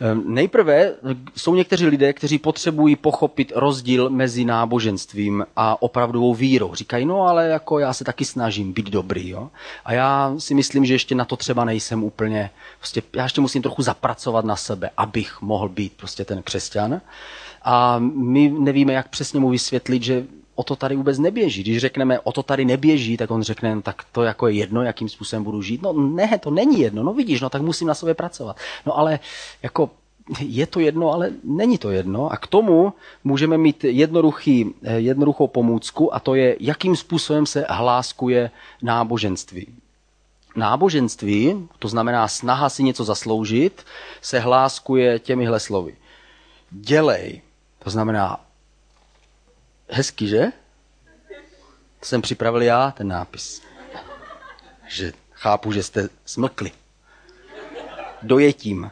[0.03, 0.93] Eh, nejprve
[1.35, 6.75] jsou někteří lidé, kteří potřebují pochopit rozdíl mezi náboženstvím a opravdovou vírou.
[6.75, 9.29] Říkají, no ale jako já se taky snažím být dobrý.
[9.29, 9.49] Jo?
[9.85, 13.61] A já si myslím, že ještě na to třeba nejsem úplně, prostě já ještě musím
[13.61, 17.01] trochu zapracovat na sebe, abych mohl být prostě ten křesťan
[17.63, 21.63] a my nevíme, jak přesně mu vysvětlit, že o to tady vůbec neběží.
[21.63, 25.09] Když řekneme, o to tady neběží, tak on řekne, tak to jako je jedno, jakým
[25.09, 25.81] způsobem budu žít.
[25.81, 28.57] No ne, to není jedno, no vidíš, no tak musím na sobě pracovat.
[28.85, 29.19] No ale
[29.63, 29.89] jako
[30.39, 32.31] je to jedno, ale není to jedno.
[32.31, 32.93] A k tomu
[33.23, 39.67] můžeme mít jednoduchý, eh, jednoduchou pomůcku a to je, jakým způsobem se hláskuje náboženství.
[40.55, 43.85] Náboženství, to znamená snaha si něco zasloužit,
[44.21, 45.95] se hláskuje těmihle slovy.
[46.71, 47.41] Dělej,
[47.83, 48.45] to znamená,
[49.89, 50.45] hezký, že?
[51.99, 53.61] To jsem připravil já, ten nápis.
[54.87, 56.71] Že Chápu, že jste smlkli.
[58.21, 58.91] Dojetím.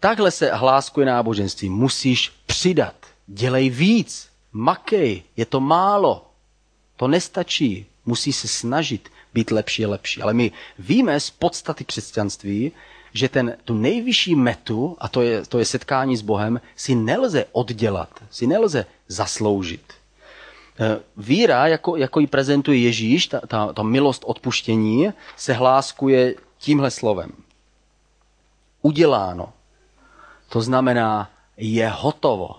[0.00, 1.68] Takhle se hláskuje náboženství.
[1.68, 2.94] Musíš přidat.
[3.26, 4.28] Dělej víc.
[4.52, 5.22] Makej.
[5.36, 6.30] Je to málo.
[6.96, 7.86] To nestačí.
[8.06, 10.22] Musí se snažit být lepší a lepší.
[10.22, 12.72] Ale my víme z podstaty křesťanství,
[13.14, 17.44] že ten, tu nejvyšší metu, a to je, to je setkání s Bohem, si nelze
[17.52, 19.92] oddělat, si nelze zasloužit.
[20.80, 26.90] E, víra, jako, jako ji prezentuje Ježíš, ta, ta, ta milost odpuštění, se hláskuje tímhle
[26.90, 27.32] slovem.
[28.82, 29.52] Uděláno.
[30.48, 32.50] To znamená, je hotovo.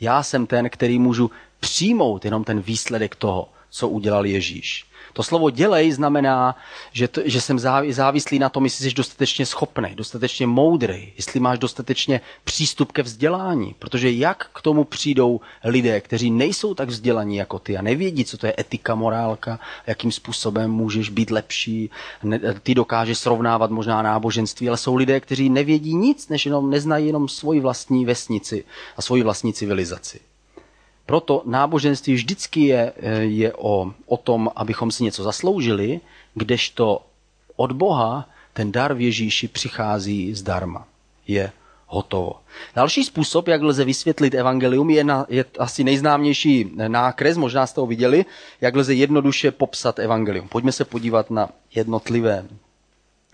[0.00, 4.86] Já jsem ten, který můžu přijmout jenom ten výsledek toho, co udělal Ježíš.
[5.12, 6.56] To slovo dělej znamená,
[6.92, 7.58] že, to, že jsem
[7.90, 13.74] závislý na tom, jestli jsi dostatečně schopný, dostatečně moudrý, jestli máš dostatečně přístup ke vzdělání.
[13.78, 18.38] Protože jak k tomu přijdou lidé, kteří nejsou tak vzdělaní jako ty a nevědí, co
[18.38, 21.90] to je etika, morálka, jakým způsobem můžeš být lepší,
[22.22, 27.06] ne, ty dokážeš srovnávat možná náboženství, ale jsou lidé, kteří nevědí nic, než jenom neznají
[27.06, 28.64] jenom svoji vlastní vesnici
[28.96, 30.31] a svoji vlastní civilizaci.
[31.06, 36.00] Proto náboženství vždycky je, je o, o tom, abychom si něco zasloužili,
[36.34, 37.02] kdežto
[37.56, 40.86] od Boha ten dar v Ježíši přichází zdarma.
[41.26, 41.52] Je
[41.86, 42.32] hotovo.
[42.74, 47.86] Další způsob, jak lze vysvětlit evangelium, je, na, je asi nejznámější nákres, možná jste ho
[47.86, 48.24] viděli,
[48.60, 50.48] jak lze jednoduše popsat evangelium.
[50.48, 52.46] Pojďme se podívat na jednotlivé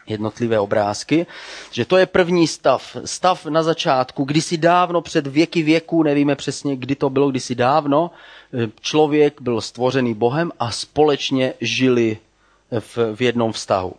[0.08, 1.26] jednotlivé obrázky,
[1.70, 2.96] že to je první stav.
[3.04, 8.10] Stav na začátku, kdysi dávno, před věky věků, nevíme přesně, kdy to bylo, kdysi dávno,
[8.54, 12.18] eh, člověk byl stvořený Bohem a společně žili
[12.80, 13.94] v, v jednom vztahu.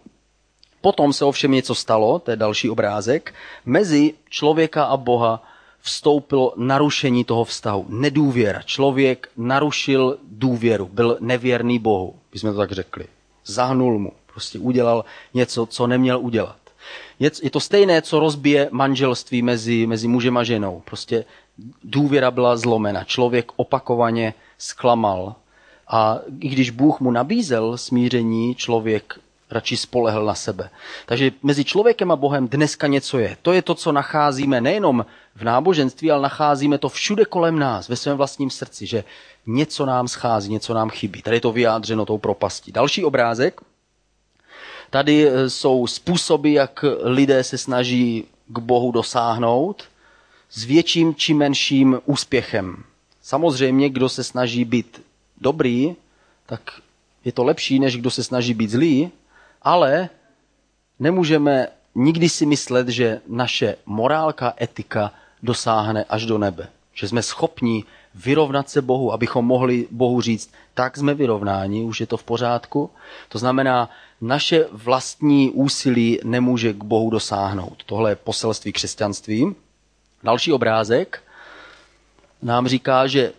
[0.81, 3.33] Potom se ovšem něco stalo, to je další obrázek,
[3.65, 5.43] mezi člověka a Boha
[5.81, 8.61] vstoupilo narušení toho vztahu, nedůvěra.
[8.61, 13.05] Člověk narušil důvěru, byl nevěrný Bohu, bychom to tak řekli.
[13.45, 14.11] Zahnul mu.
[14.39, 16.55] Prostě udělal něco, co neměl udělat.
[17.19, 20.81] Je, to stejné, co rozbije manželství mezi, mezi mužem a ženou.
[20.85, 21.25] Prostě
[21.83, 23.03] důvěra byla zlomena.
[23.03, 25.35] Člověk opakovaně zklamal.
[25.87, 29.19] A i když Bůh mu nabízel smíření, člověk
[29.51, 30.69] radši spolehl na sebe.
[31.05, 33.37] Takže mezi člověkem a Bohem dneska něco je.
[33.41, 37.95] To je to, co nacházíme nejenom v náboženství, ale nacházíme to všude kolem nás, ve
[37.95, 39.03] svém vlastním srdci, že
[39.47, 41.21] něco nám schází, něco nám chybí.
[41.21, 42.71] Tady je to vyjádřeno tou propastí.
[42.71, 43.61] Další obrázek.
[44.89, 49.83] Tady eh, jsou způsoby, jak lidé se snaží k Bohu dosáhnout
[50.49, 52.83] s větším či menším úspěchem.
[53.21, 55.01] Samozřejmě, kdo se snaží být
[55.41, 55.95] dobrý,
[56.45, 56.61] tak
[57.25, 59.11] je to lepší, než kdo se snaží být zlý,
[59.61, 60.09] ale
[60.99, 66.67] nemůžeme nikdy si myslet, že naše morálka, etika dosáhne až do nebe.
[66.93, 67.83] Že jsme schopni
[68.15, 72.89] vyrovnat se Bohu, abychom mohli Bohu říct, tak jsme vyrovnáni, už je to v pořádku.
[73.29, 73.89] To znamená,
[74.21, 77.83] naše vlastní úsilí nemůže k Bohu dosáhnout.
[77.85, 79.55] Tohle je poselství křesťanství.
[80.23, 81.23] Další obrázek
[82.41, 83.33] nám říká, že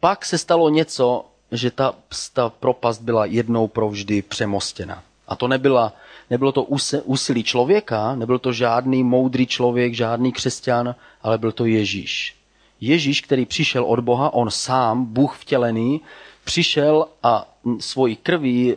[0.00, 1.94] pak se stalo něco, že ta,
[2.32, 5.02] ta propast byla jednou provždy přemostěna.
[5.28, 5.92] A to nebyla,
[6.30, 6.62] nebylo to
[7.04, 12.36] úsilí člověka, nebyl to žádný moudrý člověk, žádný křesťan, ale byl to Ježíš.
[12.80, 16.00] Ježíš, který přišel od Boha, on sám, Bůh vtělený,
[16.44, 18.76] přišel a svoji krví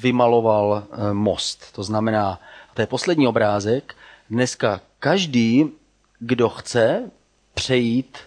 [0.00, 1.72] vymaloval eh, most.
[1.72, 2.40] To znamená,
[2.74, 3.94] to je poslední obrázek,
[4.30, 5.70] dneska každý,
[6.18, 7.10] kdo chce
[7.54, 8.18] přejít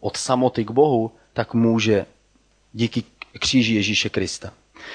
[0.00, 2.06] od samoty k Bohu, tak může
[2.72, 3.04] díky
[3.38, 4.52] kříži Ježíše Krista.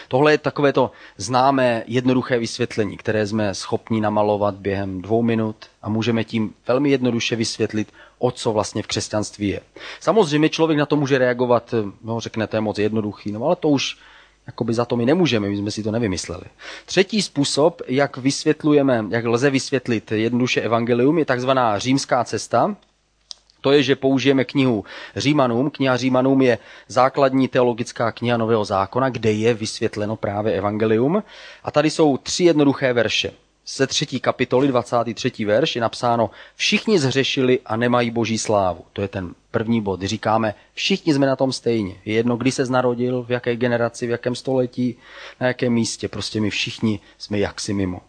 [0.07, 5.89] Tohle je takové to známé, jednoduché vysvětlení, které jsme schopni namalovat během dvou minut a
[5.89, 9.61] můžeme tím velmi jednoduše vysvětlit, o co vlastně v křesťanství je.
[9.99, 13.97] Samozřejmě člověk na to může reagovat, no řeknete, moc jednoduchý, no ale to už
[14.47, 16.43] Jakoby za to my nemůžeme, my jsme si to nevymysleli.
[16.85, 22.75] Třetí způsob, jak vysvětlujeme, jak lze vysvětlit jednoduše evangelium, je takzvaná římská cesta.
[23.61, 25.69] To je, že použijeme knihu Římanům.
[25.69, 26.57] Kniha Římanům je
[26.87, 31.23] základní teologická kniha Nového zákona, kde je vysvětleno právě evangelium.
[31.63, 33.31] A tady jsou tři jednoduché verše
[33.67, 35.45] ze třetí kapitoly, 23.
[35.45, 38.85] verš, je napsáno Všichni zhřešili a nemají boží slávu.
[38.93, 40.01] To je ten první bod.
[40.01, 41.95] Říkáme, všichni jsme na tom stejně.
[42.05, 44.95] Je jedno, kdy se narodil, v jaké generaci, v jakém století,
[45.39, 46.07] na jakém místě.
[46.07, 48.01] Prostě my všichni jsme jaksi mimo.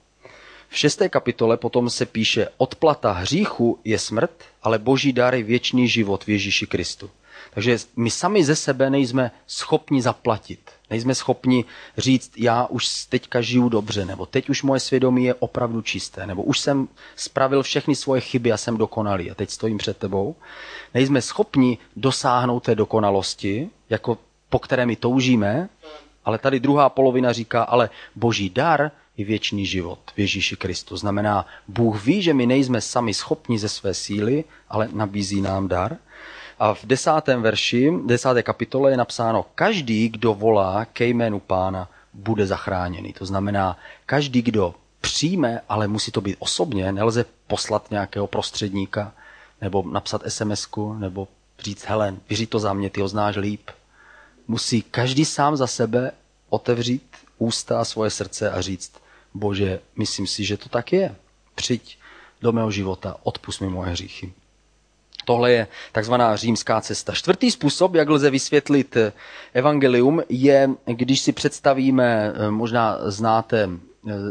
[0.69, 5.89] V šesté kapitole potom se píše, odplata hříchu je smrt, ale boží dar je věčný
[5.89, 7.11] život v Ježíši Kristu.
[7.51, 10.78] Takže my sami ze sebe nejsme schopni zaplatit.
[10.91, 11.65] Nejsme schopni
[11.99, 16.43] říct, já už teďka žiju dobře, nebo teď už moje svědomí je opravdu čisté, nebo
[16.43, 20.37] už jsem spravil všechny svoje chyby a jsem dokonalý a teď stojím před tebou.
[20.95, 24.19] Nejsme schopni dosáhnout té dokonalosti, jako
[24.49, 25.69] po které my toužíme,
[26.29, 30.97] Ale tady druhá polovina říká, ale boží dar je věčný život v Ježíši Kristu.
[30.97, 35.97] Znamená, Bůh ví, že my nejsme sami schopni ze své síly, ale nabízí nám dar.
[36.59, 42.47] A v desátém verši, desáté kapitole je napsáno, každý, kdo volá ke jménu pána, bude
[42.47, 43.13] zachráněný.
[43.13, 49.13] To znamená, každý, kdo přijme, ale musí to být osobně, nelze poslat nějakého prostředníka,
[49.61, 51.29] nebo napsat sms nebo
[51.59, 53.71] říct, Helen, vyří to za mě, ty ho znáš líp.
[54.49, 56.11] Musí každý sám za sebe
[56.49, 58.93] otevřít ústa a svoje srdce a říct,
[59.35, 61.15] bože, myslím si, že to tak je.
[61.55, 61.99] Přijď
[62.41, 64.33] do mého života, odpust mi moje hříchy.
[65.29, 67.13] Tohle je takzvaná římská cesta.
[67.13, 68.97] Čtvrtý způsob, jak lze vysvětlit
[69.53, 73.71] evangelium, je, když si představíme, možná znáte,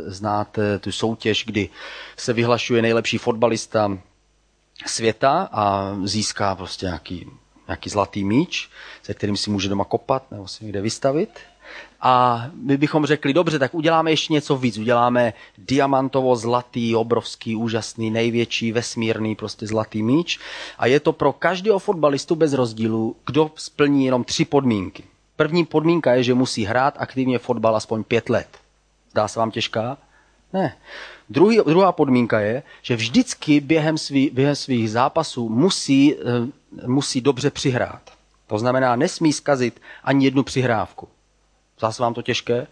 [0.05, 1.69] znáte tu soutěž, kdy
[2.17, 3.97] se vyhlašuje nejlepší fotbalista
[4.85, 7.27] světa a získá prostě nějaký,
[7.67, 8.69] nějaký zlatý míč,
[9.03, 11.39] se kterým si může doma kopat nebo si někde vystavit.
[12.01, 14.77] A my bychom řekli, dobře, tak uděláme ještě něco víc.
[14.77, 20.39] Uděláme diamantovo zlatý, obrovský, úžasný, největší, vesmírný, prostě zlatý míč.
[20.77, 25.03] A je to pro každého fotbalistu bez rozdílu, kdo splní jenom tři podmínky.
[25.35, 28.47] První podmínka je, že musí hrát aktivně fotbal aspoň pět let.
[29.11, 29.97] Zdá se vám těžká?
[30.53, 30.77] Ne.
[31.29, 37.51] Druhý, druhá podmínka je, že vždycky během, svý, během svých zápasů musí, eh, musí dobře
[37.51, 38.01] přihrát.
[38.47, 41.07] To znamená, nesmí skazit ani jednu přihrávku.
[41.79, 42.67] Zase vám to těžké?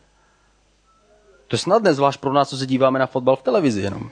[1.47, 4.09] To je snadné, zvlášť pro nás, co se díváme na fotbal v televizi jenom.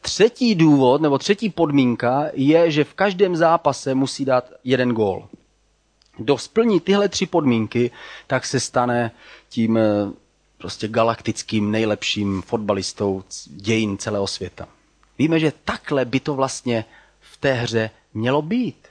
[0.00, 5.28] Třetí důvod, nebo třetí podmínka je, že v každém zápase musí dát jeden gól.
[6.16, 7.90] Kdo splní tyhle tři podmínky,
[8.26, 9.10] tak se stane
[9.48, 9.82] tím eh,
[10.58, 14.68] prostě galaktickým nejlepším fotbalistou dějin celého světa.
[15.18, 16.84] Víme, že takhle by to vlastně
[17.20, 18.88] v té hře mělo být.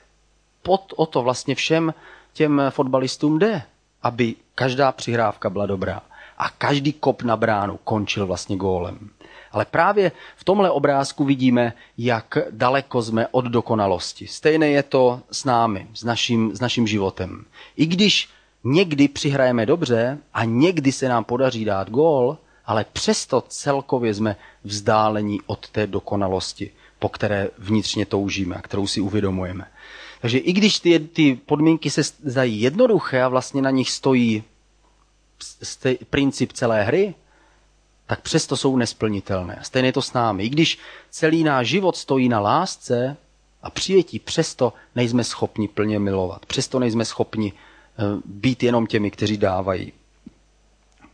[0.62, 1.94] Pod o to vlastně všem
[2.32, 3.62] těm fotbalistům jde
[4.04, 6.02] aby každá přihrávka byla dobrá
[6.38, 9.10] a každý kop na bránu končil vlastně gólem.
[9.52, 14.26] Ale právě v tomhle obrázku vidíme, jak daleko jsme od dokonalosti.
[14.26, 17.44] Stejné je to s námi, s naším, s naším životem.
[17.76, 18.28] I když
[18.64, 25.40] někdy přihrajeme dobře a někdy se nám podaří dát gól, ale přesto celkově jsme vzdálení
[25.46, 29.66] od té dokonalosti, po které vnitřně toužíme a kterou si uvědomujeme.
[30.24, 34.44] Takže i když ty, ty podmínky se zdají jednoduché a vlastně na nich stojí
[35.62, 37.14] stej, princip celé hry,
[38.06, 39.58] tak přesto jsou nesplnitelné.
[39.62, 40.44] Stejně je to s námi.
[40.44, 40.78] I když
[41.10, 43.16] celý náš život stojí na lásce
[43.62, 46.46] a přijetí, přesto nejsme schopni plně milovat.
[46.46, 49.92] Přesto nejsme schopni eh, být jenom těmi, kteří dávají.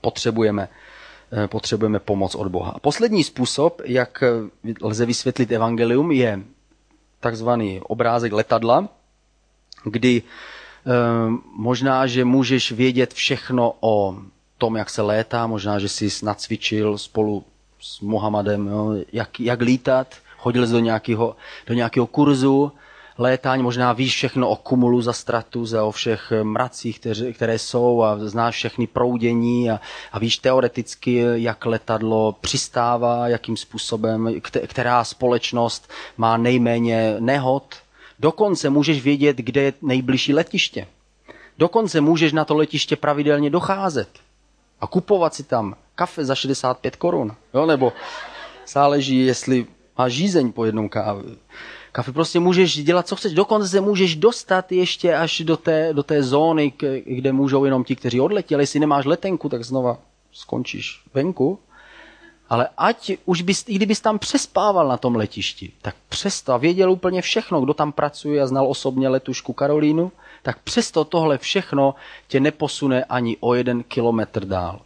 [0.01, 0.69] Potřebujeme,
[1.33, 2.75] eh, potřebujeme pomoc od Boha.
[2.81, 6.43] Poslední způsob, jak eh, lze vysvětlit evangelium, je
[7.21, 8.89] takzvaný obrázek letadla,
[9.85, 10.91] kdy eh,
[11.57, 14.17] možná, že můžeš vědět všechno o
[14.59, 17.45] tom, jak se létá, možná, že jsi nacvičil spolu
[17.81, 22.73] s Mohamedem, jo, jak, jak lítat, chodil jsi do nějakého, do nějakého kurzu
[23.19, 28.03] létání, možná víš všechno o kumulu za stratus a o všech mracích, které, které jsou
[28.03, 29.81] a znáš všechny proudění a,
[30.13, 37.75] a víš teoreticky, jak letadlo přistává, jakým způsobem, která společnost má nejméně nehod,
[38.21, 40.87] Dokonce můžeš vědět, kde je nejbližší letiště.
[41.59, 44.09] Dokonce můžeš na to letiště pravidelně docházet
[44.81, 47.37] a kupovat si tam kafe za 65 korun.
[47.55, 47.93] Jo, nebo
[48.69, 49.67] záleží, jestli
[49.99, 51.23] máš žízeň po jednom káve.
[51.93, 53.33] Kafe prostě můžeš dělat, co chceš.
[53.33, 56.73] Dokonce se můžeš dostat ještě až do té, do té zóny,
[57.07, 58.63] kde můžou jenom ti, kteří odletěli.
[58.63, 59.99] Jestli nemáš letenku, tak znova
[60.33, 61.59] skončíš venku.
[62.51, 67.23] Ale ať už bys, i kdybys tam přespával na tom letišti, tak přesto věděl úplně
[67.23, 71.95] všechno, kdo tam pracuje a znal osobně letušku Karolínu, tak přesto tohle všechno
[72.29, 74.81] tě neposune ani o jeden kilometr dál.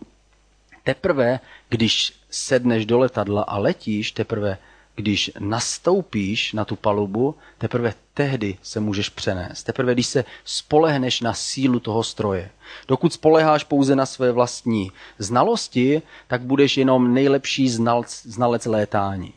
[0.85, 4.59] Teprve, když sedneš do letadla a letíš, teprve
[4.95, 9.62] když nastoupíš na tu palubu, teprve tehdy se můžeš přenést.
[9.62, 12.51] Teprve když se spolehneš na sílu toho stroje.
[12.88, 19.32] Dokud spoleháš pouze na své vlastní znalosti, tak budeš jenom nejlepší znalec, znalec létání.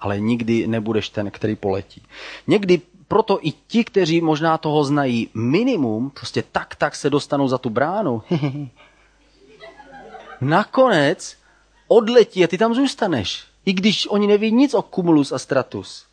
[0.00, 2.02] Ale nikdy nebudeš ten, který poletí.
[2.46, 7.58] Někdy proto i ti, kteří možná toho znají minimum, prostě tak, tak se dostanou za
[7.58, 8.22] tu bránu.
[10.40, 11.36] Nakonec
[11.88, 13.51] odletí a ty tam zůstaneš.
[13.66, 16.06] I když oni neví nic o cumulus a stratus.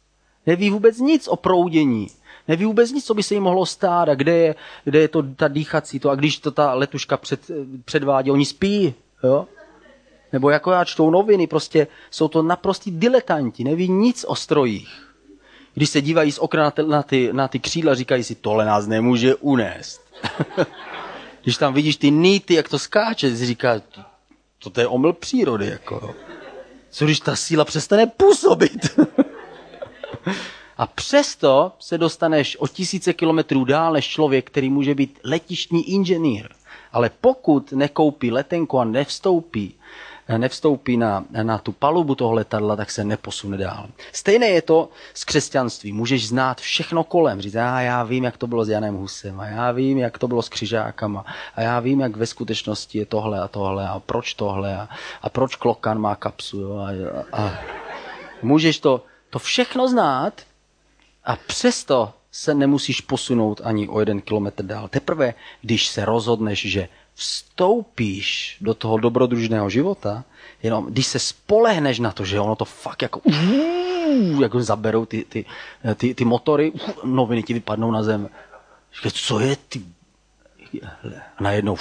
[0.46, 2.08] Neví vůbec nic o proudění.
[2.48, 5.24] Neví vůbec nic, co by se jim mohlo stát a kde je, kde je to
[5.24, 6.10] ta dýchací to.
[6.10, 7.42] A když to ta letuška před,
[7.86, 8.94] předvádí, oni spí.
[9.24, 9.48] Jo?
[10.34, 15.10] Nebo jako já čtou noviny, prostě jsou to naprostí diletanti, neví nic o strojích.
[15.74, 18.66] Když se dívají z okna na ty, na ty, na ty křídla, říkají si, tohle
[18.66, 20.02] nás nemůže unést.
[21.44, 23.82] Když tam vidíš ty nýty, jak to skáče, si říká,
[24.60, 25.68] to, to je omyl přírody.
[25.68, 26.16] Jako.
[26.92, 29.00] Co když ta síla přestane působit?
[30.78, 36.50] A přesto se dostaneš o tisíce kilometrů dál než člověk, který může být letištní inženýr.
[36.92, 39.76] Ale pokud nekoupí letenku a nevstoupí,
[40.38, 43.88] nevstoupí na, na tu palubu toho letadla, tak se neposune dál.
[44.12, 45.96] Stejné je to s křesťanstvím.
[45.96, 47.42] Můžeš znát všechno kolem.
[47.42, 50.28] Říct, a já vím, jak to bylo s Janem Husem, a já vím, jak to
[50.28, 51.26] bylo s křižákama,
[51.56, 54.90] a já vím, jak ve skutečnosti je tohle a tohle, a proč tohle, a,
[55.22, 56.60] a proč klokan má kapsu.
[56.60, 56.90] Jo, a,
[57.34, 57.60] a,
[58.42, 60.42] můžeš to, to všechno znát,
[61.24, 64.88] a přesto se nemusíš posunout ani o jeden kilometr dál.
[64.88, 66.88] Teprve, když se rozhodneš, že
[67.20, 70.24] vstoupíš do toho dobrodružného života,
[70.64, 73.22] jenom když se spolehneš na to, že ono to fakt jako
[74.42, 75.46] jako zaberou ty, ty,
[75.96, 76.72] ty, ty motory,
[77.04, 78.30] noviny ti vypadnou na zem.
[78.96, 79.82] Říkáš, co je ty?
[81.38, 81.78] A najednou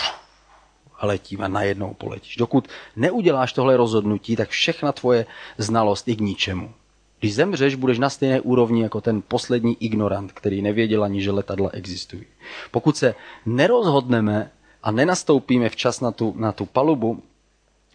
[0.98, 2.36] a letím a najednou poletíš.
[2.36, 5.26] Dokud neuděláš tohle rozhodnutí, tak všechna tvoje
[5.58, 6.74] znalost je k ničemu.
[7.20, 11.70] Když zemřeš, budeš na stejné úrovni jako ten poslední ignorant, který nevěděl ani, že letadla
[11.72, 12.24] existují.
[12.70, 13.14] Pokud se
[13.46, 14.50] nerozhodneme
[14.88, 17.22] a nenastoupíme včas na tu, na tu palubu,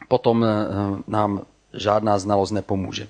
[0.08, 0.48] potom eh,
[1.08, 1.42] nám
[1.74, 3.08] žádná znalost nepomůže.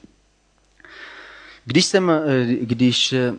[1.66, 3.34] Když jsem, eh, když eh,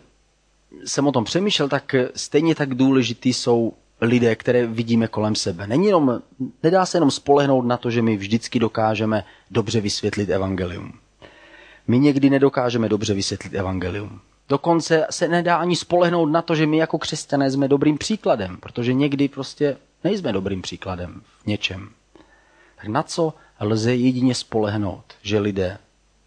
[0.85, 5.67] jsem o tom přemýšlel, tak stejně tak důležitý jsou lidé, které vidíme kolem sebe.
[5.67, 6.21] Není jenom,
[6.63, 10.93] nedá se jenom spolehnout na to, že my vždycky dokážeme dobře vysvětlit evangelium.
[11.87, 14.21] My někdy nedokážeme dobře vysvětlit evangelium.
[14.49, 18.93] Dokonce se nedá ani spolehnout na to, že my jako křesťané jsme dobrým příkladem, protože
[18.93, 21.89] někdy prostě nejsme dobrým příkladem v něčem.
[22.75, 25.77] Tak na co lze jedině spolehnout, že lidé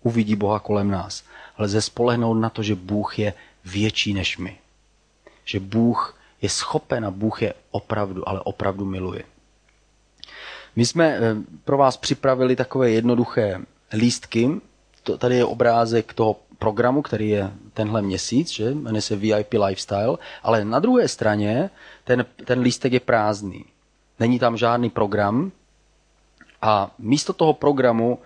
[0.03, 1.25] uvidí Boha kolem nás?
[1.59, 4.59] Lze spolehnout na to, že Bůh je větší než my.
[5.45, 9.23] Že Bůh je schopen a Bůh je opravdu, ale opravdu miluje.
[10.77, 11.21] My jsme eh,
[11.65, 13.61] pro vás připravili takové jednoduché
[13.93, 14.51] lístky.
[15.19, 20.65] Tady je obrázek toho programu, který je tenhle měsíc, že jmenuje se VIP Lifestyle, ale
[20.65, 21.71] na druhé straně
[22.05, 23.65] ten, ten lístek je prázdný.
[24.21, 25.53] Není tam žádný program
[26.63, 28.19] a místo toho programu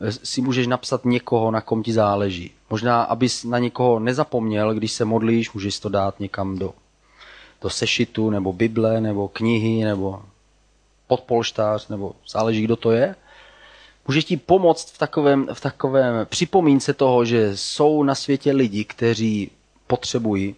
[0.00, 2.50] eh, si můžeš napsat někoho, na kom ti záleží.
[2.70, 6.74] Možná, abys na někoho nezapomněl, když se modlíš, můžeš to dát někam do,
[7.62, 10.22] do sešitu, nebo Bible, nebo knihy, nebo
[11.06, 13.14] podpolštář, nebo záleží, kdo to je.
[14.08, 19.50] Může ti pomoct v takovém, v takovém připomínce toho, že jsou na světě lidi, kteří
[19.86, 20.54] potřebují,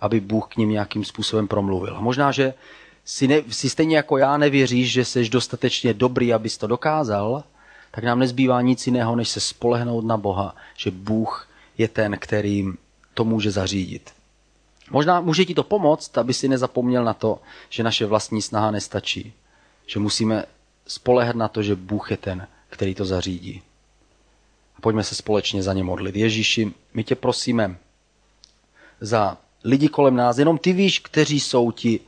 [0.00, 1.96] aby Bůh k ním nějakým způsobem promluvil.
[2.00, 2.54] Možná, že
[3.04, 7.44] si, ne, si stejně jako já nevěříš, že jsi dostatečně dobrý, abys to dokázal,
[7.90, 12.66] tak nám nezbývá nic jiného, než se spolehnout na Boha, že Bůh je ten, který
[13.14, 14.10] to může zařídit.
[14.90, 17.38] Možná může ti to pomoct, aby si nezapomněl na to,
[17.70, 19.32] že naše vlastní snaha nestačí.
[19.86, 20.44] Že musíme
[20.86, 23.62] spolehat na to, že Bůh je ten, který to zařídí.
[24.76, 26.16] A pojďme se společně za ně modlit.
[26.16, 27.76] Ježíši, my tě prosíme
[29.00, 32.00] za lidi kolem nás, jenom ty víš, kteří jsou ti,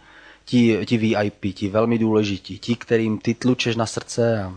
[0.44, 4.54] ti, ti VIP, ti velmi důležití, ti, kterým ty tlučeš na srdce a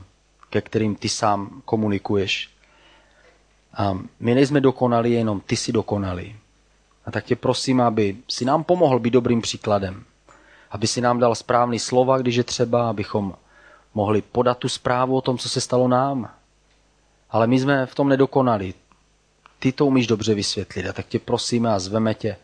[0.50, 2.50] ke kterým ty sám komunikuješ.
[3.74, 6.36] A my nejsme dokonali, jenom ty jsi dokonalý.
[7.06, 10.04] A tak tě prosím, aby si nám pomohl být dobrým příkladem.
[10.72, 13.34] Aby si nám dal správný slova, když je třeba, abychom
[13.94, 16.34] mohli podat tu zprávu o tom, co se stalo nám.
[17.30, 18.74] Ale my jsme v tom nedokonali.
[19.60, 22.38] Ty to umíš dobře vysvětlit a tak tě prosíme a zveme tě,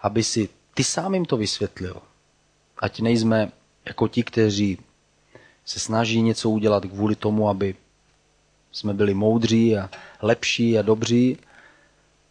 [0.00, 1.96] aby si ty sám jim to vysvětlil.
[2.78, 3.52] Ať nejsme
[3.84, 4.78] jako ti, kteří
[5.64, 7.74] se snaží něco udělat kvůli tomu, aby
[8.72, 9.90] jsme byli moudří a
[10.22, 11.38] lepší a dobří,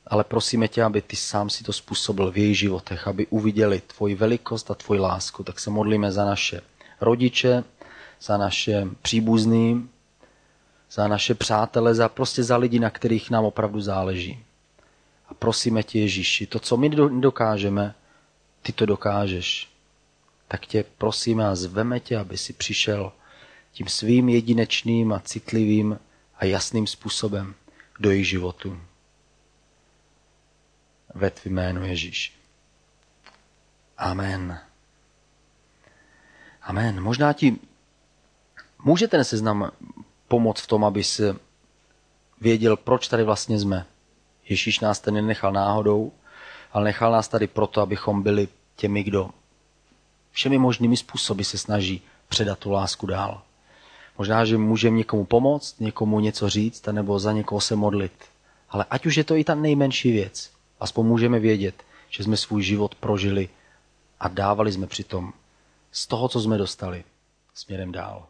[0.07, 4.15] ale prosíme tě, aby ty sám si to způsobil v jejich životech, aby uviděli tvoji
[4.15, 5.43] velikost a tvoji lásku.
[5.43, 6.61] Tak se modlíme za naše
[7.01, 7.63] rodiče,
[8.21, 9.89] za naše příbuzný,
[10.91, 14.43] za naše přátele, za prostě za lidi, na kterých nám opravdu záleží.
[15.27, 16.89] A prosíme tě, Ježíši, to, co my
[17.19, 17.95] dokážeme,
[18.61, 19.69] ty to dokážeš.
[20.47, 23.11] Tak tě prosíme a zveme tě, aby si přišel
[23.71, 25.99] tím svým jedinečným a citlivým
[26.37, 27.55] a jasným způsobem
[27.99, 28.81] do jejich životu.
[31.15, 32.33] Ve tvým jménu Ježíš.
[33.97, 34.59] Amen.
[36.61, 37.01] Amen.
[37.01, 37.59] Možná ti
[38.83, 39.71] může ten seznam
[40.27, 41.01] pomoct v tom, aby
[42.41, 43.85] věděl, proč tady vlastně jsme.
[44.49, 46.11] Ježíš nás ten nenechal náhodou,
[46.71, 49.29] ale nechal nás tady proto, abychom byli těmi, kdo
[50.31, 53.41] všemi možnými způsoby se snaží předat tu lásku dál.
[54.17, 58.25] Možná, že můžeme někomu pomoct, někomu něco říct, nebo za někoho se modlit.
[58.69, 62.63] Ale ať už je to i ta nejmenší věc, aspoň můžeme vědět, že jsme svůj
[62.63, 63.49] život prožili
[64.19, 65.33] a dávali jsme přitom
[65.91, 67.03] z toho, co jsme dostali,
[67.53, 68.27] směrem dál.